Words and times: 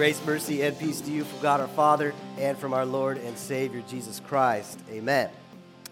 Grace, 0.00 0.24
mercy, 0.24 0.62
and 0.62 0.78
peace 0.78 1.02
to 1.02 1.10
you 1.10 1.24
from 1.24 1.40
God 1.40 1.60
our 1.60 1.68
Father 1.68 2.14
and 2.38 2.56
from 2.56 2.72
our 2.72 2.86
Lord 2.86 3.18
and 3.18 3.36
Savior 3.36 3.82
Jesus 3.86 4.18
Christ. 4.26 4.80
Amen. 4.90 5.28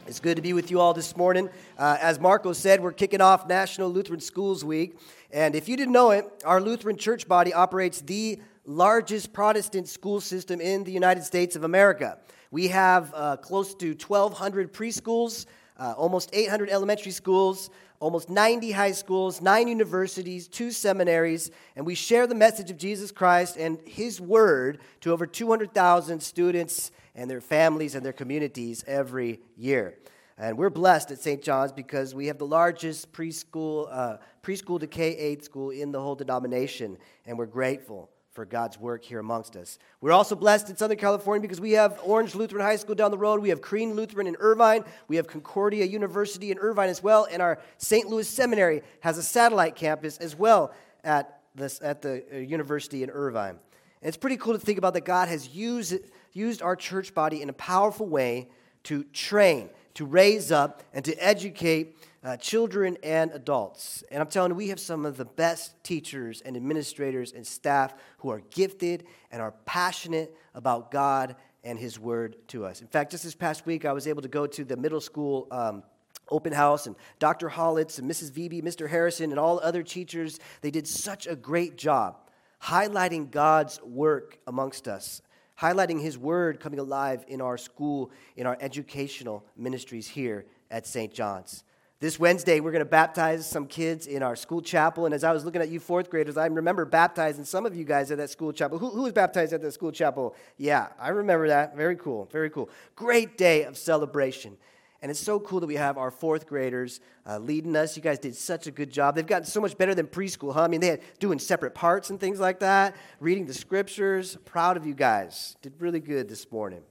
It's 0.06 0.18
good 0.18 0.36
to 0.36 0.40
be 0.40 0.54
with 0.54 0.70
you 0.70 0.80
all 0.80 0.94
this 0.94 1.14
morning. 1.14 1.50
Uh, 1.76 1.98
as 2.00 2.18
Marco 2.18 2.54
said, 2.54 2.82
we're 2.82 2.92
kicking 2.92 3.20
off 3.20 3.46
National 3.46 3.90
Lutheran 3.90 4.20
Schools 4.20 4.64
Week. 4.64 4.98
And 5.30 5.54
if 5.54 5.68
you 5.68 5.76
didn't 5.76 5.92
know 5.92 6.12
it, 6.12 6.24
our 6.46 6.58
Lutheran 6.58 6.96
church 6.96 7.28
body 7.28 7.52
operates 7.52 8.00
the 8.00 8.40
largest 8.64 9.34
Protestant 9.34 9.88
school 9.88 10.22
system 10.22 10.58
in 10.58 10.84
the 10.84 10.92
United 10.92 11.22
States 11.22 11.54
of 11.54 11.64
America. 11.64 12.16
We 12.50 12.68
have 12.68 13.12
uh, 13.14 13.36
close 13.36 13.74
to 13.74 13.88
1,200 13.88 14.72
preschools, 14.72 15.44
uh, 15.78 15.92
almost 15.98 16.30
800 16.32 16.70
elementary 16.70 17.12
schools, 17.12 17.68
almost 18.00 18.28
90 18.28 18.70
high 18.72 18.92
schools, 18.92 19.40
nine 19.40 19.68
universities, 19.68 20.48
two 20.48 20.70
seminaries, 20.70 21.50
and 21.76 21.84
we 21.84 21.94
share 21.94 22.26
the 22.26 22.34
message 22.34 22.70
of 22.70 22.76
Jesus 22.76 23.10
Christ 23.10 23.56
and 23.56 23.78
His 23.86 24.20
Word 24.20 24.78
to 25.00 25.12
over 25.12 25.26
200,000 25.26 26.22
students 26.22 26.90
and 27.14 27.30
their 27.30 27.40
families 27.40 27.94
and 27.94 28.04
their 28.04 28.12
communities 28.12 28.84
every 28.86 29.40
year. 29.56 29.98
And 30.36 30.56
we're 30.56 30.70
blessed 30.70 31.10
at 31.10 31.18
St. 31.18 31.42
John's 31.42 31.72
because 31.72 32.14
we 32.14 32.26
have 32.28 32.38
the 32.38 32.46
largest 32.46 33.12
preschool, 33.12 33.88
uh, 33.90 34.18
preschool 34.42 34.78
to 34.78 34.86
K 34.86 35.16
8 35.16 35.44
school 35.44 35.70
in 35.70 35.90
the 35.90 36.00
whole 36.00 36.14
denomination, 36.14 36.96
and 37.26 37.36
we're 37.36 37.46
grateful 37.46 38.10
for 38.38 38.44
God's 38.44 38.78
work 38.78 39.02
here 39.02 39.18
amongst 39.18 39.56
us. 39.56 39.80
We're 40.00 40.12
also 40.12 40.36
blessed 40.36 40.70
in 40.70 40.76
Southern 40.76 40.96
California 40.96 41.42
because 41.42 41.60
we 41.60 41.72
have 41.72 41.98
Orange 42.04 42.36
Lutheran 42.36 42.62
High 42.62 42.76
School 42.76 42.94
down 42.94 43.10
the 43.10 43.18
road. 43.18 43.42
We 43.42 43.48
have 43.48 43.60
Crean 43.60 43.94
Lutheran 43.94 44.28
in 44.28 44.36
Irvine. 44.38 44.84
We 45.08 45.16
have 45.16 45.26
Concordia 45.26 45.84
University 45.84 46.52
in 46.52 46.58
Irvine 46.60 46.88
as 46.88 47.02
well. 47.02 47.26
And 47.28 47.42
our 47.42 47.58
St. 47.78 48.06
Louis 48.06 48.28
Seminary 48.28 48.82
has 49.00 49.18
a 49.18 49.24
satellite 49.24 49.74
campus 49.74 50.18
as 50.18 50.36
well 50.36 50.72
at, 51.02 51.40
this, 51.56 51.80
at 51.82 52.00
the 52.00 52.22
uh, 52.32 52.36
university 52.36 53.02
in 53.02 53.10
Irvine. 53.10 53.58
And 54.02 54.06
it's 54.06 54.16
pretty 54.16 54.36
cool 54.36 54.52
to 54.52 54.60
think 54.60 54.78
about 54.78 54.94
that 54.94 55.04
God 55.04 55.26
has 55.26 55.48
used, 55.48 55.96
used 56.32 56.62
our 56.62 56.76
church 56.76 57.14
body 57.14 57.42
in 57.42 57.48
a 57.48 57.54
powerful 57.54 58.06
way 58.06 58.50
to 58.84 59.02
train, 59.02 59.68
to 59.94 60.06
raise 60.06 60.52
up, 60.52 60.84
and 60.94 61.04
to 61.06 61.14
educate 61.16 61.96
uh, 62.24 62.36
children 62.36 62.96
and 63.02 63.30
adults. 63.32 64.02
And 64.10 64.20
I'm 64.20 64.28
telling 64.28 64.52
you, 64.52 64.56
we 64.56 64.68
have 64.68 64.80
some 64.80 65.06
of 65.06 65.16
the 65.16 65.24
best 65.24 65.82
teachers 65.84 66.40
and 66.40 66.56
administrators 66.56 67.32
and 67.32 67.46
staff 67.46 67.94
who 68.18 68.30
are 68.30 68.40
gifted 68.50 69.04
and 69.30 69.40
are 69.40 69.52
passionate 69.64 70.34
about 70.54 70.90
God 70.90 71.36
and 71.64 71.78
His 71.78 71.98
Word 71.98 72.36
to 72.48 72.64
us. 72.64 72.80
In 72.80 72.86
fact, 72.88 73.10
just 73.12 73.24
this 73.24 73.34
past 73.34 73.66
week, 73.66 73.84
I 73.84 73.92
was 73.92 74.06
able 74.06 74.22
to 74.22 74.28
go 74.28 74.46
to 74.46 74.64
the 74.64 74.76
middle 74.76 75.00
school. 75.00 75.46
Um, 75.50 75.82
open 76.30 76.52
house 76.52 76.86
and 76.86 76.94
Dr. 77.18 77.48
Hollitz 77.48 77.98
and 77.98 78.10
Mrs. 78.10 78.30
Vebe, 78.30 78.62
Mr. 78.62 78.86
Harrison, 78.86 79.30
and 79.30 79.40
all 79.40 79.60
other 79.60 79.82
teachers, 79.82 80.38
they 80.60 80.70
did 80.70 80.86
such 80.86 81.26
a 81.26 81.34
great 81.34 81.78
job 81.78 82.18
highlighting 82.62 83.30
God's 83.30 83.80
work 83.82 84.38
amongst 84.46 84.88
us, 84.88 85.22
highlighting 85.60 86.00
His 86.00 86.18
word 86.18 86.60
coming 86.60 86.78
alive 86.78 87.24
in 87.28 87.40
our 87.40 87.56
school, 87.56 88.10
in 88.36 88.46
our 88.46 88.56
educational 88.60 89.44
ministries 89.56 90.08
here 90.08 90.46
at 90.70 90.86
St. 90.86 91.12
John's. 91.12 91.64
This 92.00 92.16
Wednesday, 92.16 92.60
we're 92.60 92.70
going 92.70 92.78
to 92.78 92.88
baptize 92.88 93.44
some 93.44 93.66
kids 93.66 94.06
in 94.06 94.22
our 94.22 94.36
school 94.36 94.62
chapel. 94.62 95.04
And 95.04 95.12
as 95.12 95.24
I 95.24 95.32
was 95.32 95.44
looking 95.44 95.60
at 95.60 95.68
you 95.68 95.80
fourth 95.80 96.10
graders, 96.10 96.36
I 96.36 96.46
remember 96.46 96.84
baptizing 96.84 97.44
some 97.44 97.66
of 97.66 97.74
you 97.74 97.82
guys 97.82 98.12
at 98.12 98.18
that 98.18 98.30
school 98.30 98.52
chapel. 98.52 98.78
Who, 98.78 98.90
who 98.90 99.02
was 99.02 99.12
baptized 99.12 99.52
at 99.52 99.62
that 99.62 99.72
school 99.72 99.90
chapel? 99.90 100.36
Yeah, 100.58 100.90
I 101.00 101.08
remember 101.08 101.48
that. 101.48 101.76
Very 101.76 101.96
cool. 101.96 102.28
Very 102.30 102.50
cool. 102.50 102.70
Great 102.94 103.36
day 103.36 103.64
of 103.64 103.76
celebration. 103.76 104.56
And 105.02 105.10
it's 105.10 105.18
so 105.18 105.40
cool 105.40 105.58
that 105.58 105.66
we 105.66 105.74
have 105.74 105.98
our 105.98 106.12
fourth 106.12 106.46
graders 106.46 107.00
uh, 107.26 107.38
leading 107.38 107.74
us. 107.74 107.96
You 107.96 108.02
guys 108.04 108.20
did 108.20 108.36
such 108.36 108.68
a 108.68 108.70
good 108.70 108.92
job. 108.92 109.16
They've 109.16 109.26
gotten 109.26 109.46
so 109.46 109.60
much 109.60 109.76
better 109.76 109.96
than 109.96 110.06
preschool, 110.06 110.54
huh? 110.54 110.62
I 110.62 110.68
mean, 110.68 110.80
they 110.80 110.88
had 110.88 111.00
doing 111.18 111.40
separate 111.40 111.74
parts 111.74 112.10
and 112.10 112.20
things 112.20 112.38
like 112.38 112.60
that, 112.60 112.94
reading 113.18 113.44
the 113.44 113.54
scriptures. 113.54 114.36
Proud 114.44 114.76
of 114.76 114.86
you 114.86 114.94
guys. 114.94 115.56
Did 115.62 115.72
really 115.80 116.00
good 116.00 116.28
this 116.28 116.48
morning. 116.52 116.82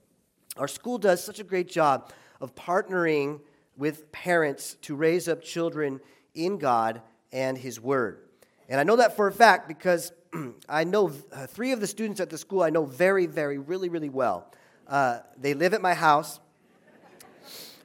Our 0.57 0.67
school 0.67 0.97
does 0.97 1.23
such 1.23 1.40
a 1.40 1.46
great 1.46 1.69
job 1.69 2.12
of 2.41 2.56
partnering 2.56 3.40
with 3.77 4.11
parents 4.11 4.75
to 4.81 4.95
raise 4.95 5.27
up 5.27 5.41
children 5.41 6.01
in 6.33 6.57
God 6.57 7.01
and 7.31 7.57
His 7.57 7.79
Word. 7.79 8.19
And 8.69 8.79
I 8.79 8.83
know 8.83 8.97
that 8.97 9.15
for 9.15 9.27
a 9.27 9.31
fact 9.31 9.67
because 9.67 10.11
I 10.69 10.83
know 10.83 11.11
uh, 11.31 11.47
three 11.47 11.71
of 11.71 11.79
the 11.79 11.87
students 11.87 12.19
at 12.19 12.29
the 12.29 12.37
school 12.37 12.61
I 12.61 12.69
know 12.69 12.85
very, 12.85 13.25
very, 13.25 13.57
really, 13.57 13.89
really 13.89 14.09
well. 14.09 14.51
Uh, 14.87 15.19
they 15.37 15.53
live 15.53 15.73
at 15.73 15.81
my 15.81 15.93
house. 15.93 16.39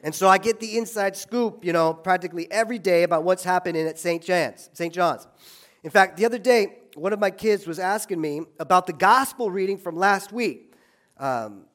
And 0.04 0.12
so 0.12 0.26
I 0.26 0.38
get 0.38 0.58
the 0.58 0.78
inside 0.78 1.16
scoop, 1.16 1.64
you 1.64 1.72
know, 1.72 1.94
practically 1.94 2.50
every 2.50 2.80
day 2.80 3.04
about 3.04 3.22
what's 3.22 3.44
happening 3.44 3.86
at 3.86 4.00
St. 4.00 4.22
John's. 4.22 4.68
St. 4.72 4.92
John's. 4.92 5.28
In 5.84 5.90
fact, 5.90 6.16
the 6.16 6.24
other 6.24 6.38
day, 6.38 6.78
one 6.94 7.12
of 7.12 7.20
my 7.20 7.30
kids 7.30 7.66
was 7.66 7.78
asking 7.78 8.20
me 8.20 8.42
about 8.58 8.86
the 8.86 8.92
gospel 8.92 9.50
reading 9.50 9.78
from 9.78 9.96
last 9.96 10.32
week. 10.32 10.74
Um, 11.18 11.66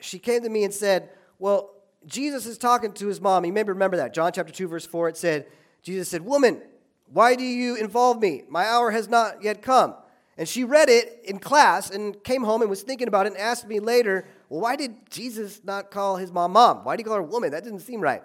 she 0.00 0.18
came 0.18 0.42
to 0.42 0.48
me 0.48 0.64
and 0.64 0.74
said, 0.74 1.10
Well, 1.38 1.70
Jesus 2.06 2.46
is 2.46 2.58
talking 2.58 2.92
to 2.94 3.06
his 3.06 3.20
mom. 3.20 3.44
You 3.44 3.52
may 3.52 3.62
remember 3.62 3.96
that. 3.98 4.14
John 4.14 4.32
chapter 4.32 4.52
2, 4.52 4.68
verse 4.68 4.86
4, 4.86 5.10
it 5.10 5.16
said, 5.16 5.46
Jesus 5.82 6.08
said, 6.08 6.24
Woman, 6.24 6.62
why 7.12 7.34
do 7.34 7.44
you 7.44 7.76
involve 7.76 8.20
me? 8.20 8.42
My 8.48 8.64
hour 8.66 8.90
has 8.90 9.08
not 9.08 9.42
yet 9.42 9.62
come. 9.62 9.94
And 10.38 10.48
she 10.48 10.64
read 10.64 10.88
it 10.88 11.20
in 11.24 11.38
class 11.38 11.90
and 11.90 12.22
came 12.24 12.42
home 12.42 12.62
and 12.62 12.70
was 12.70 12.82
thinking 12.82 13.08
about 13.08 13.26
it 13.26 13.32
and 13.32 13.40
asked 13.40 13.68
me 13.68 13.80
later, 13.80 14.26
Well, 14.48 14.60
why 14.60 14.76
did 14.76 15.10
Jesus 15.10 15.60
not 15.64 15.90
call 15.90 16.16
his 16.16 16.32
mom 16.32 16.52
mom? 16.52 16.84
Why 16.84 16.96
did 16.96 17.00
he 17.02 17.04
call 17.04 17.16
her 17.16 17.22
woman? 17.22 17.50
That 17.50 17.64
didn't 17.64 17.80
seem 17.80 18.00
right. 18.00 18.22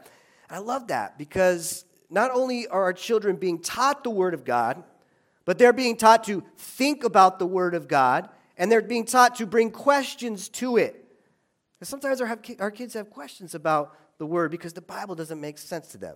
I 0.50 0.60
love 0.60 0.88
that 0.88 1.18
because 1.18 1.84
not 2.10 2.32
only 2.32 2.68
are 2.68 2.84
our 2.84 2.94
children 2.94 3.36
being 3.36 3.60
taught 3.60 4.04
the 4.04 4.10
Word 4.10 4.34
of 4.34 4.46
God, 4.46 4.84
but 5.44 5.58
they're 5.58 5.74
being 5.74 5.98
taught 5.98 6.24
to 6.26 6.44
think 6.58 7.04
about 7.04 7.40
the 7.40 7.46
Word 7.46 7.76
of 7.76 7.88
God 7.88 8.30
and 8.58 8.72
they're 8.72 8.82
being 8.82 9.06
taught 9.06 9.36
to 9.36 9.46
bring 9.46 9.70
questions 9.72 10.50
to 10.50 10.78
it. 10.78 11.06
And 11.80 11.88
sometimes 11.88 12.22
our, 12.22 12.40
our 12.60 12.72
kids 12.72 12.94
have 12.94 13.10
questions 13.10 13.54
about 13.56 13.96
the 14.18 14.26
word 14.26 14.52
because 14.52 14.74
the 14.74 14.82
Bible 14.82 15.16
doesn't 15.16 15.40
make 15.40 15.58
sense 15.58 15.88
to 15.90 15.98
them. 15.98 16.16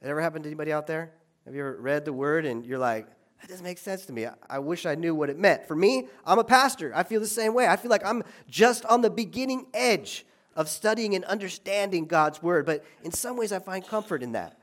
It 0.00 0.08
ever 0.08 0.20
happened 0.20 0.44
to 0.44 0.48
anybody 0.48 0.72
out 0.72 0.86
there? 0.86 1.12
Have 1.44 1.54
you 1.54 1.60
ever 1.60 1.76
read 1.80 2.04
the 2.04 2.12
word 2.12 2.46
and 2.46 2.64
you're 2.64 2.78
like, 2.78 3.06
that 3.40 3.48
doesn't 3.48 3.64
make 3.64 3.78
sense 3.78 4.06
to 4.06 4.12
me. 4.12 4.26
I, 4.26 4.32
I 4.50 4.58
wish 4.58 4.86
I 4.86 4.94
knew 4.94 5.14
what 5.14 5.30
it 5.30 5.38
meant. 5.38 5.66
For 5.66 5.76
me, 5.76 6.08
I'm 6.24 6.38
a 6.38 6.44
pastor. 6.44 6.92
I 6.94 7.04
feel 7.04 7.20
the 7.20 7.26
same 7.26 7.54
way. 7.54 7.66
I 7.66 7.76
feel 7.76 7.90
like 7.90 8.04
I'm 8.04 8.22
just 8.48 8.84
on 8.86 9.00
the 9.00 9.10
beginning 9.10 9.66
edge 9.72 10.26
of 10.56 10.68
studying 10.68 11.14
and 11.14 11.24
understanding 11.24 12.06
God's 12.06 12.42
word. 12.42 12.66
But 12.66 12.84
in 13.04 13.12
some 13.12 13.36
ways, 13.36 13.52
I 13.52 13.60
find 13.60 13.86
comfort 13.86 14.22
in 14.22 14.32
that. 14.32 14.58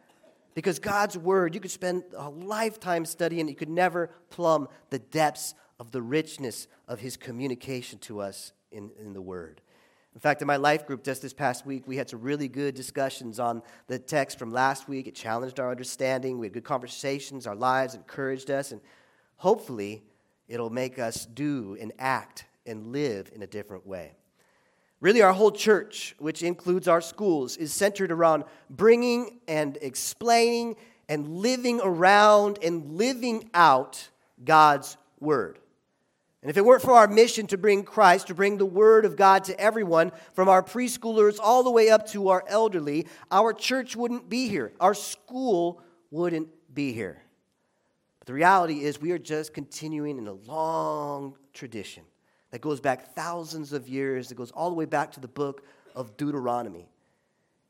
Because 0.53 0.79
God's 0.79 1.17
word, 1.17 1.53
you 1.53 1.61
could 1.61 1.71
spend 1.71 2.03
a 2.15 2.29
lifetime 2.29 3.05
studying, 3.05 3.47
you 3.47 3.55
could 3.55 3.69
never 3.69 4.09
plumb 4.29 4.67
the 4.89 4.99
depths 4.99 5.53
of 5.79 5.91
the 5.91 6.01
richness 6.01 6.67
of 6.87 6.99
his 6.99 7.17
communication 7.17 7.99
to 7.99 8.21
us 8.21 8.53
in, 8.71 8.91
in 8.99 9.13
the 9.13 9.21
word. 9.21 9.61
In 10.15 10.21
fact, 10.21 10.41
in 10.41 10.47
my 10.47 10.55
life 10.55 10.87
group 10.87 11.03
just 11.03 11.21
this 11.21 11.33
past 11.33 11.65
week, 11.65 11.83
we 11.87 11.97
had 11.97 12.09
some 12.09 12.21
really 12.21 12.47
good 12.47 12.73
discussions 12.73 13.37
on 13.37 13.61
the 13.87 13.99
text 13.99 14.39
from 14.39 14.49
last 14.49 14.87
week. 14.87 15.07
It 15.07 15.13
challenged 15.13 15.59
our 15.59 15.69
understanding. 15.69 16.39
We 16.39 16.45
had 16.45 16.53
good 16.53 16.63
conversations. 16.63 17.45
Our 17.45 17.55
lives 17.55 17.95
encouraged 17.95 18.49
us. 18.49 18.71
And 18.71 18.79
hopefully, 19.35 20.03
it'll 20.47 20.69
make 20.69 20.99
us 20.99 21.25
do 21.25 21.77
and 21.81 21.91
act 21.99 22.45
and 22.65 22.93
live 22.93 23.29
in 23.35 23.43
a 23.43 23.47
different 23.47 23.85
way. 23.85 24.13
Really, 25.01 25.21
our 25.21 25.33
whole 25.33 25.51
church, 25.51 26.15
which 26.17 26.43
includes 26.43 26.87
our 26.87 27.01
schools, 27.01 27.57
is 27.57 27.73
centered 27.73 28.09
around 28.09 28.45
bringing 28.69 29.41
and 29.49 29.77
explaining 29.81 30.77
and 31.09 31.27
living 31.27 31.81
around 31.83 32.57
and 32.63 32.93
living 32.93 33.49
out 33.53 34.07
God's 34.45 34.95
Word. 35.19 35.59
And 36.45 36.51
if 36.51 36.57
it 36.57 36.63
weren't 36.63 36.83
for 36.83 36.93
our 36.93 37.07
mission 37.07 37.47
to 37.47 37.57
bring 37.57 37.81
Christ, 37.81 38.27
to 38.27 38.35
bring 38.35 38.59
the 38.59 38.67
Word 38.67 39.03
of 39.03 39.15
God 39.15 39.45
to 39.45 39.59
everyone, 39.59 40.11
from 40.33 40.47
our 40.47 40.61
preschoolers 40.61 41.39
all 41.41 41.63
the 41.63 41.71
way 41.71 41.89
up 41.89 42.07
to 42.09 42.29
our 42.29 42.43
elderly, 42.47 43.07
our 43.31 43.51
church 43.51 43.95
wouldn't 43.95 44.29
be 44.29 44.47
here. 44.47 44.71
Our 44.79 44.93
school 44.93 45.81
wouldn't 46.11 46.49
be 46.71 46.93
here. 46.93 47.19
But 48.19 48.27
the 48.27 48.33
reality 48.33 48.83
is, 48.83 49.01
we 49.01 49.11
are 49.11 49.17
just 49.17 49.55
continuing 49.55 50.19
in 50.19 50.27
a 50.27 50.33
long 50.33 51.35
tradition 51.51 52.03
that 52.51 52.61
goes 52.61 52.79
back 52.79 53.15
thousands 53.15 53.73
of 53.73 53.89
years, 53.89 54.29
that 54.29 54.35
goes 54.35 54.51
all 54.51 54.69
the 54.69 54.75
way 54.75 54.85
back 54.85 55.13
to 55.13 55.19
the 55.19 55.27
book 55.27 55.65
of 55.95 56.15
Deuteronomy. 56.15 56.87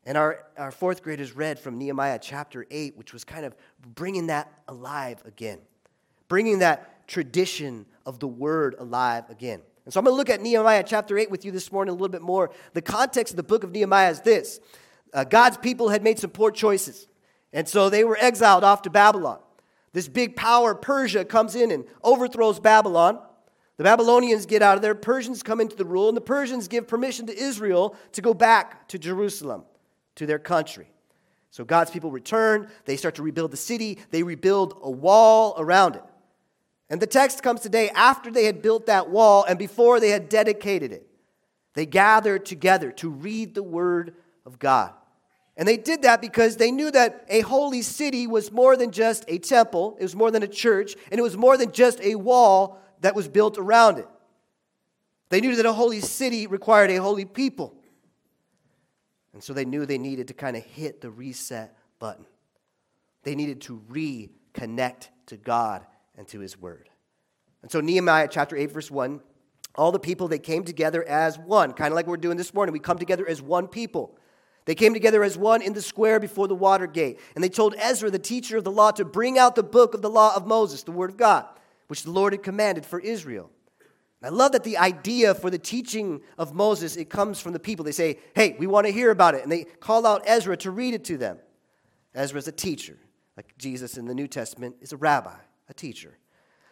And 0.06 0.18
our, 0.18 0.48
our 0.57 0.71
fourth 0.71 1.01
graders 1.01 1.33
read 1.33 1.60
from 1.60 1.78
Nehemiah 1.78 2.19
chapter 2.21 2.66
8, 2.69 2.98
which 2.98 3.13
was 3.13 3.24
kind 3.24 3.45
of 3.45 3.56
bringing 3.95 4.28
that 4.28 4.51
alive 4.68 5.24
again, 5.25 5.60
bringing 6.28 6.60
that 6.60 6.94
tradition 7.07 7.86
of 8.06 8.19
the 8.19 8.28
word 8.28 8.75
alive 8.80 9.30
again. 9.30 9.62
And 9.86 9.94
so 9.94 10.00
I'm 10.00 10.06
going 10.06 10.13
to 10.13 10.18
look 10.18 10.30
at 10.30 10.42
Nehemiah 10.42 10.84
chapter 10.86 11.18
8 11.18 11.30
with 11.30 11.46
you 11.46 11.52
this 11.52 11.72
morning 11.72 11.92
a 11.92 11.94
little 11.94 12.10
bit 12.10 12.22
more. 12.22 12.52
The 12.74 12.81
context 12.81 13.34
of 13.34 13.38
the 13.38 13.44
book 13.44 13.63
of 13.63 13.72
Nehemiah 13.72 14.12
is 14.12 14.22
this 14.22 14.60
uh, 15.13 15.24
God's 15.24 15.57
people 15.57 15.90
had 15.90 16.04
made 16.04 16.19
some 16.19 16.31
poor 16.31 16.52
choices, 16.52 17.07
and 17.54 17.68
so 17.68 17.90
they 17.90 18.04
were 18.04 18.18
exiled 18.19 18.63
off 18.63 18.81
to 18.84 18.90
Babylon. 18.90 19.40
This 19.94 20.07
big 20.10 20.36
power, 20.36 20.75
Persia, 20.75 21.24
comes 21.24 21.56
in 21.56 21.72
and 21.72 21.86
overthrows 22.04 22.60
Babylon. 22.60 23.19
The 23.78 23.84
Babylonians 23.84 24.46
get 24.46 24.62
out 24.62 24.75
of 24.75 24.81
there, 24.81 24.96
Persians 24.96 25.44
come 25.44 25.62
into 25.62 25.75
the 25.75 25.86
rule, 25.86 26.07
and 26.10 26.18
the 26.18 26.22
Persians 26.22 26.68
give 26.68 26.88
permission 26.88 27.28
to 27.28 27.38
Israel 27.38 27.96
to 28.13 28.22
go 28.22 28.34
back 28.34 28.88
to 28.90 29.00
Jerusalem, 29.00 29.63
to 30.16 30.25
their 30.25 30.40
country. 30.40 30.90
So 31.52 31.63
God's 31.63 31.92
people 31.92 32.12
return, 32.12 32.69
they 32.84 32.98
start 32.98 33.16
to 33.16 33.24
rebuild 33.24 33.52
the 33.52 33.57
city, 33.57 34.00
they 34.12 34.24
rebuild 34.24 34.78
a 34.81 34.92
wall 34.92 35.56
around 35.57 35.96
it. 35.96 36.04
And 36.89 37.01
the 37.01 37.07
text 37.07 37.41
comes 37.41 37.61
today 37.61 37.89
after 37.89 38.29
they 38.29 38.45
had 38.45 38.61
built 38.61 38.85
that 38.85 39.09
wall 39.09 39.43
and 39.43 39.57
before 39.57 39.99
they 39.99 40.09
had 40.09 40.29
dedicated 40.29 40.91
it. 40.91 41.07
They 41.73 41.85
gathered 41.85 42.45
together 42.45 42.91
to 42.93 43.09
read 43.09 43.55
the 43.55 43.63
word 43.63 44.15
of 44.45 44.59
God. 44.59 44.93
And 45.57 45.67
they 45.67 45.77
did 45.77 46.03
that 46.03 46.21
because 46.21 46.57
they 46.57 46.71
knew 46.71 46.91
that 46.91 47.25
a 47.29 47.41
holy 47.41 47.81
city 47.81 48.27
was 48.27 48.51
more 48.51 48.77
than 48.77 48.91
just 48.91 49.23
a 49.27 49.39
temple, 49.39 49.97
it 49.99 50.03
was 50.03 50.15
more 50.15 50.29
than 50.29 50.43
a 50.43 50.47
church, 50.47 50.95
and 51.09 51.19
it 51.19 51.23
was 51.23 51.37
more 51.37 51.57
than 51.57 51.71
just 51.71 51.99
a 52.01 52.15
wall 52.15 52.79
that 53.01 53.15
was 53.15 53.27
built 53.27 53.57
around 53.57 53.97
it. 53.97 54.07
They 55.29 55.41
knew 55.41 55.55
that 55.55 55.65
a 55.65 55.73
holy 55.73 56.01
city 56.01 56.45
required 56.45 56.91
a 56.91 56.97
holy 56.97 57.25
people. 57.25 57.75
And 59.33 59.43
so 59.43 59.53
they 59.53 59.65
knew 59.65 59.85
they 59.85 59.97
needed 59.97 60.27
to 60.29 60.33
kind 60.33 60.55
of 60.55 60.63
hit 60.63 61.01
the 61.01 61.09
reset 61.09 61.75
button. 61.99 62.25
They 63.23 63.35
needed 63.35 63.61
to 63.61 63.81
reconnect 63.89 65.07
to 65.27 65.37
God 65.37 65.85
and 66.17 66.27
to 66.29 66.39
His 66.39 66.59
Word. 66.59 66.89
And 67.62 67.71
so, 67.71 67.81
Nehemiah 67.81 68.27
chapter 68.29 68.56
8, 68.56 68.71
verse 68.71 68.91
1, 68.91 69.21
all 69.75 69.91
the 69.91 70.00
people, 70.00 70.27
they 70.27 70.39
came 70.39 70.63
together 70.63 71.03
as 71.03 71.38
one, 71.38 71.73
kind 71.73 71.91
of 71.91 71.95
like 71.95 72.07
we're 72.07 72.17
doing 72.17 72.38
this 72.38 72.53
morning. 72.53 72.73
We 72.73 72.79
come 72.79 72.97
together 72.97 73.27
as 73.27 73.41
one 73.41 73.67
people. 73.67 74.17
They 74.65 74.75
came 74.75 74.94
together 74.94 75.23
as 75.23 75.38
one 75.38 75.62
in 75.62 75.73
the 75.73 75.81
square 75.81 76.19
before 76.19 76.47
the 76.47 76.56
water 76.56 76.88
gate. 76.88 77.19
And 77.35 77.44
they 77.44 77.50
told 77.50 77.75
Ezra, 77.77 78.09
the 78.09 78.17
teacher 78.17 78.57
of 78.57 78.63
the 78.63 78.71
law, 78.71 78.91
to 78.91 79.06
bring 79.06 79.38
out 79.38 79.56
the 79.56 79.63
book 79.63 79.94
of 79.94 80.01
the 80.01 80.09
law 80.09 80.35
of 80.35 80.47
Moses, 80.47 80.83
the 80.83 80.91
Word 80.91 81.12
of 81.12 81.17
God, 81.17 81.45
which 81.88 82.03
the 82.03 82.12
Lord 82.12 82.33
had 82.33 82.41
commanded 82.41 82.85
for 82.85 83.00
Israel. 83.00 83.51
I 84.23 84.29
love 84.29 84.53
that 84.53 84.63
the 84.63 84.77
idea 84.77 85.35
for 85.35 85.51
the 85.51 85.59
teaching 85.59 86.21
of 86.39 86.56
Moses, 86.56 86.95
it 86.95 87.11
comes 87.11 87.39
from 87.39 87.53
the 87.53 87.59
people. 87.59 87.85
They 87.85 87.91
say, 87.91 88.18
hey, 88.33 88.56
we 88.57 88.65
want 88.65 88.88
to 88.88 88.91
hear 88.91 89.11
about 89.11 89.35
it. 89.35 89.44
And 89.44 89.51
they 89.51 89.65
call 89.65 90.07
out 90.07 90.23
Ezra 90.25 90.57
to 90.57 90.71
read 90.71 90.95
it 90.95 91.03
to 91.06 91.18
them. 91.18 91.38
Ezra 92.15 92.39
is 92.39 92.47
a 92.47 92.51
teacher, 92.51 92.97
like 93.38 93.56
Jesus 93.59 93.97
in 93.97 94.06
the 94.06 94.15
New 94.15 94.27
Testament 94.27 94.77
is 94.81 94.94
a 94.94 94.97
rabbi, 94.97 95.35
a 95.69 95.73
teacher. 95.73 96.17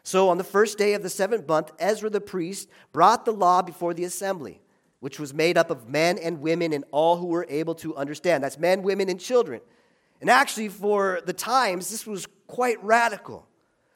So 0.04 0.30
on 0.30 0.38
the 0.38 0.44
first 0.44 0.78
day 0.78 0.94
of 0.94 1.04
the 1.04 1.10
seventh 1.10 1.48
month, 1.48 1.72
Ezra 1.80 2.10
the 2.10 2.22
priest 2.22 2.69
brought 2.92 3.25
the 3.25 3.31
law 3.31 3.62
before 3.62 3.94
the 3.94 4.04
assembly 4.04 4.62
which 5.04 5.19
was 5.19 5.34
made 5.34 5.57
up 5.57 5.69
of 5.69 5.90
men 5.90 6.18
and 6.18 6.40
women 6.40 6.72
and 6.72 6.86
all 6.92 7.18
who 7.18 7.25
were 7.25 7.45
able 7.50 7.75
to 7.75 7.94
understand. 7.98 8.42
That's 8.42 8.57
men, 8.57 8.84
women, 8.84 9.10
and 9.10 9.19
children. 9.19 9.60
And 10.22 10.30
actually, 10.30 10.69
for 10.69 11.19
the 11.25 11.34
times, 11.34 11.90
this 11.90 12.07
was 12.07 12.25
quite 12.48 12.81
radical, 12.81 13.45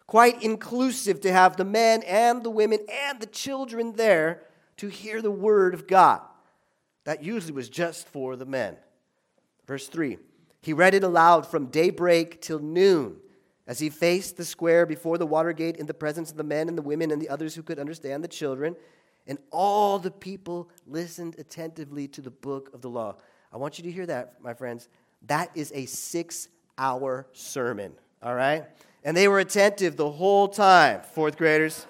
quite 0.05 0.43
inclusive 0.43 1.21
to 1.21 1.31
have 1.31 1.55
the 1.55 1.63
men 1.63 2.03
and 2.03 2.43
the 2.43 2.49
women 2.49 2.79
and 2.91 3.21
the 3.21 3.25
children 3.25 3.93
there 3.93 4.41
to 4.75 4.89
hear 4.89 5.21
the 5.21 5.31
word 5.31 5.73
of 5.73 5.87
God. 5.87 6.19
That 7.05 7.23
usually 7.23 7.53
was 7.53 7.69
just 7.69 8.09
for 8.09 8.35
the 8.35 8.45
men. 8.45 8.75
Verse 9.65 9.87
3 9.87 10.17
He 10.61 10.73
read 10.73 10.93
it 10.93 11.05
aloud 11.05 11.47
from 11.47 11.67
daybreak 11.67 12.41
till 12.41 12.59
noon 12.59 13.15
as 13.67 13.79
he 13.79 13.89
faced 13.89 14.37
the 14.37 14.45
square 14.45 14.85
before 14.85 15.17
the 15.17 15.27
water 15.27 15.51
gate 15.51 15.75
in 15.75 15.85
the 15.85 15.93
presence 15.93 16.31
of 16.31 16.37
the 16.37 16.43
men 16.43 16.69
and 16.69 16.77
the 16.77 16.81
women 16.81 17.11
and 17.11 17.21
the 17.21 17.29
others 17.29 17.53
who 17.53 17.61
could 17.61 17.77
understand 17.77 18.23
the 18.23 18.27
children. 18.27 18.75
And 19.27 19.37
all 19.51 19.99
the 19.99 20.09
people 20.09 20.69
listened 20.87 21.35
attentively 21.37 22.07
to 22.09 22.21
the 22.21 22.31
book 22.31 22.73
of 22.73 22.81
the 22.81 22.89
law. 22.89 23.17
I 23.51 23.57
want 23.57 23.77
you 23.77 23.83
to 23.83 23.91
hear 23.91 24.05
that, 24.05 24.41
my 24.41 24.53
friends. 24.53 24.87
That 25.27 25.51
is 25.53 25.71
a 25.75 25.85
six 25.85 26.47
hour 26.77 27.27
sermon, 27.33 27.91
all 28.23 28.35
right? 28.35 28.65
And 29.03 29.15
they 29.15 29.27
were 29.27 29.39
attentive 29.39 29.97
the 29.97 30.09
whole 30.09 30.47
time, 30.47 31.01
fourth 31.13 31.37
graders. 31.37 31.85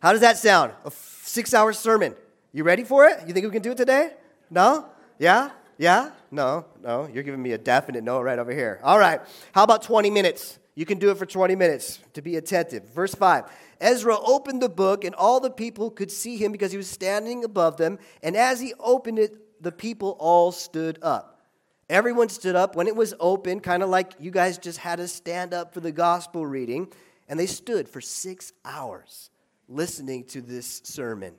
How 0.00 0.12
does 0.12 0.22
that 0.22 0.38
sound? 0.38 0.72
A 0.84 0.90
six 0.90 1.52
hour 1.52 1.72
sermon. 1.72 2.14
You 2.52 2.64
ready 2.64 2.84
for 2.84 3.06
it? 3.06 3.26
You 3.26 3.34
think 3.34 3.44
we 3.44 3.50
can 3.50 3.62
do 3.62 3.72
it 3.72 3.76
today? 3.76 4.12
No? 4.50 4.86
Yeah? 5.18 5.50
Yeah? 5.78 6.10
No? 6.30 6.64
No? 6.82 7.08
You're 7.12 7.22
giving 7.22 7.42
me 7.42 7.52
a 7.52 7.58
definite 7.58 8.04
no 8.04 8.20
right 8.20 8.38
over 8.38 8.52
here. 8.52 8.80
All 8.82 8.98
right. 8.98 9.20
How 9.52 9.64
about 9.64 9.82
20 9.82 10.10
minutes? 10.10 10.58
You 10.74 10.84
can 10.84 10.98
do 10.98 11.10
it 11.10 11.18
for 11.18 11.26
20 11.26 11.54
minutes 11.54 12.00
to 12.14 12.22
be 12.22 12.36
attentive. 12.36 12.84
Verse 12.90 13.14
5 13.14 13.44
Ezra 13.80 14.16
opened 14.18 14.62
the 14.62 14.68
book, 14.68 15.04
and 15.04 15.14
all 15.14 15.40
the 15.40 15.50
people 15.50 15.90
could 15.90 16.10
see 16.10 16.36
him 16.36 16.52
because 16.52 16.70
he 16.70 16.76
was 16.76 16.88
standing 16.88 17.44
above 17.44 17.76
them. 17.76 17.98
And 18.22 18.36
as 18.36 18.60
he 18.60 18.74
opened 18.80 19.18
it, 19.18 19.62
the 19.62 19.72
people 19.72 20.16
all 20.18 20.52
stood 20.52 20.98
up. 21.02 21.42
Everyone 21.90 22.28
stood 22.28 22.56
up 22.56 22.76
when 22.76 22.86
it 22.86 22.96
was 22.96 23.14
open, 23.20 23.60
kind 23.60 23.82
of 23.82 23.90
like 23.90 24.14
you 24.18 24.30
guys 24.30 24.58
just 24.58 24.78
had 24.78 24.96
to 24.96 25.08
stand 25.08 25.52
up 25.52 25.74
for 25.74 25.80
the 25.80 25.92
gospel 25.92 26.46
reading. 26.46 26.88
And 27.28 27.38
they 27.38 27.46
stood 27.46 27.88
for 27.88 28.00
six 28.00 28.52
hours 28.64 29.30
listening 29.68 30.24
to 30.24 30.40
this 30.40 30.80
sermon. 30.84 31.34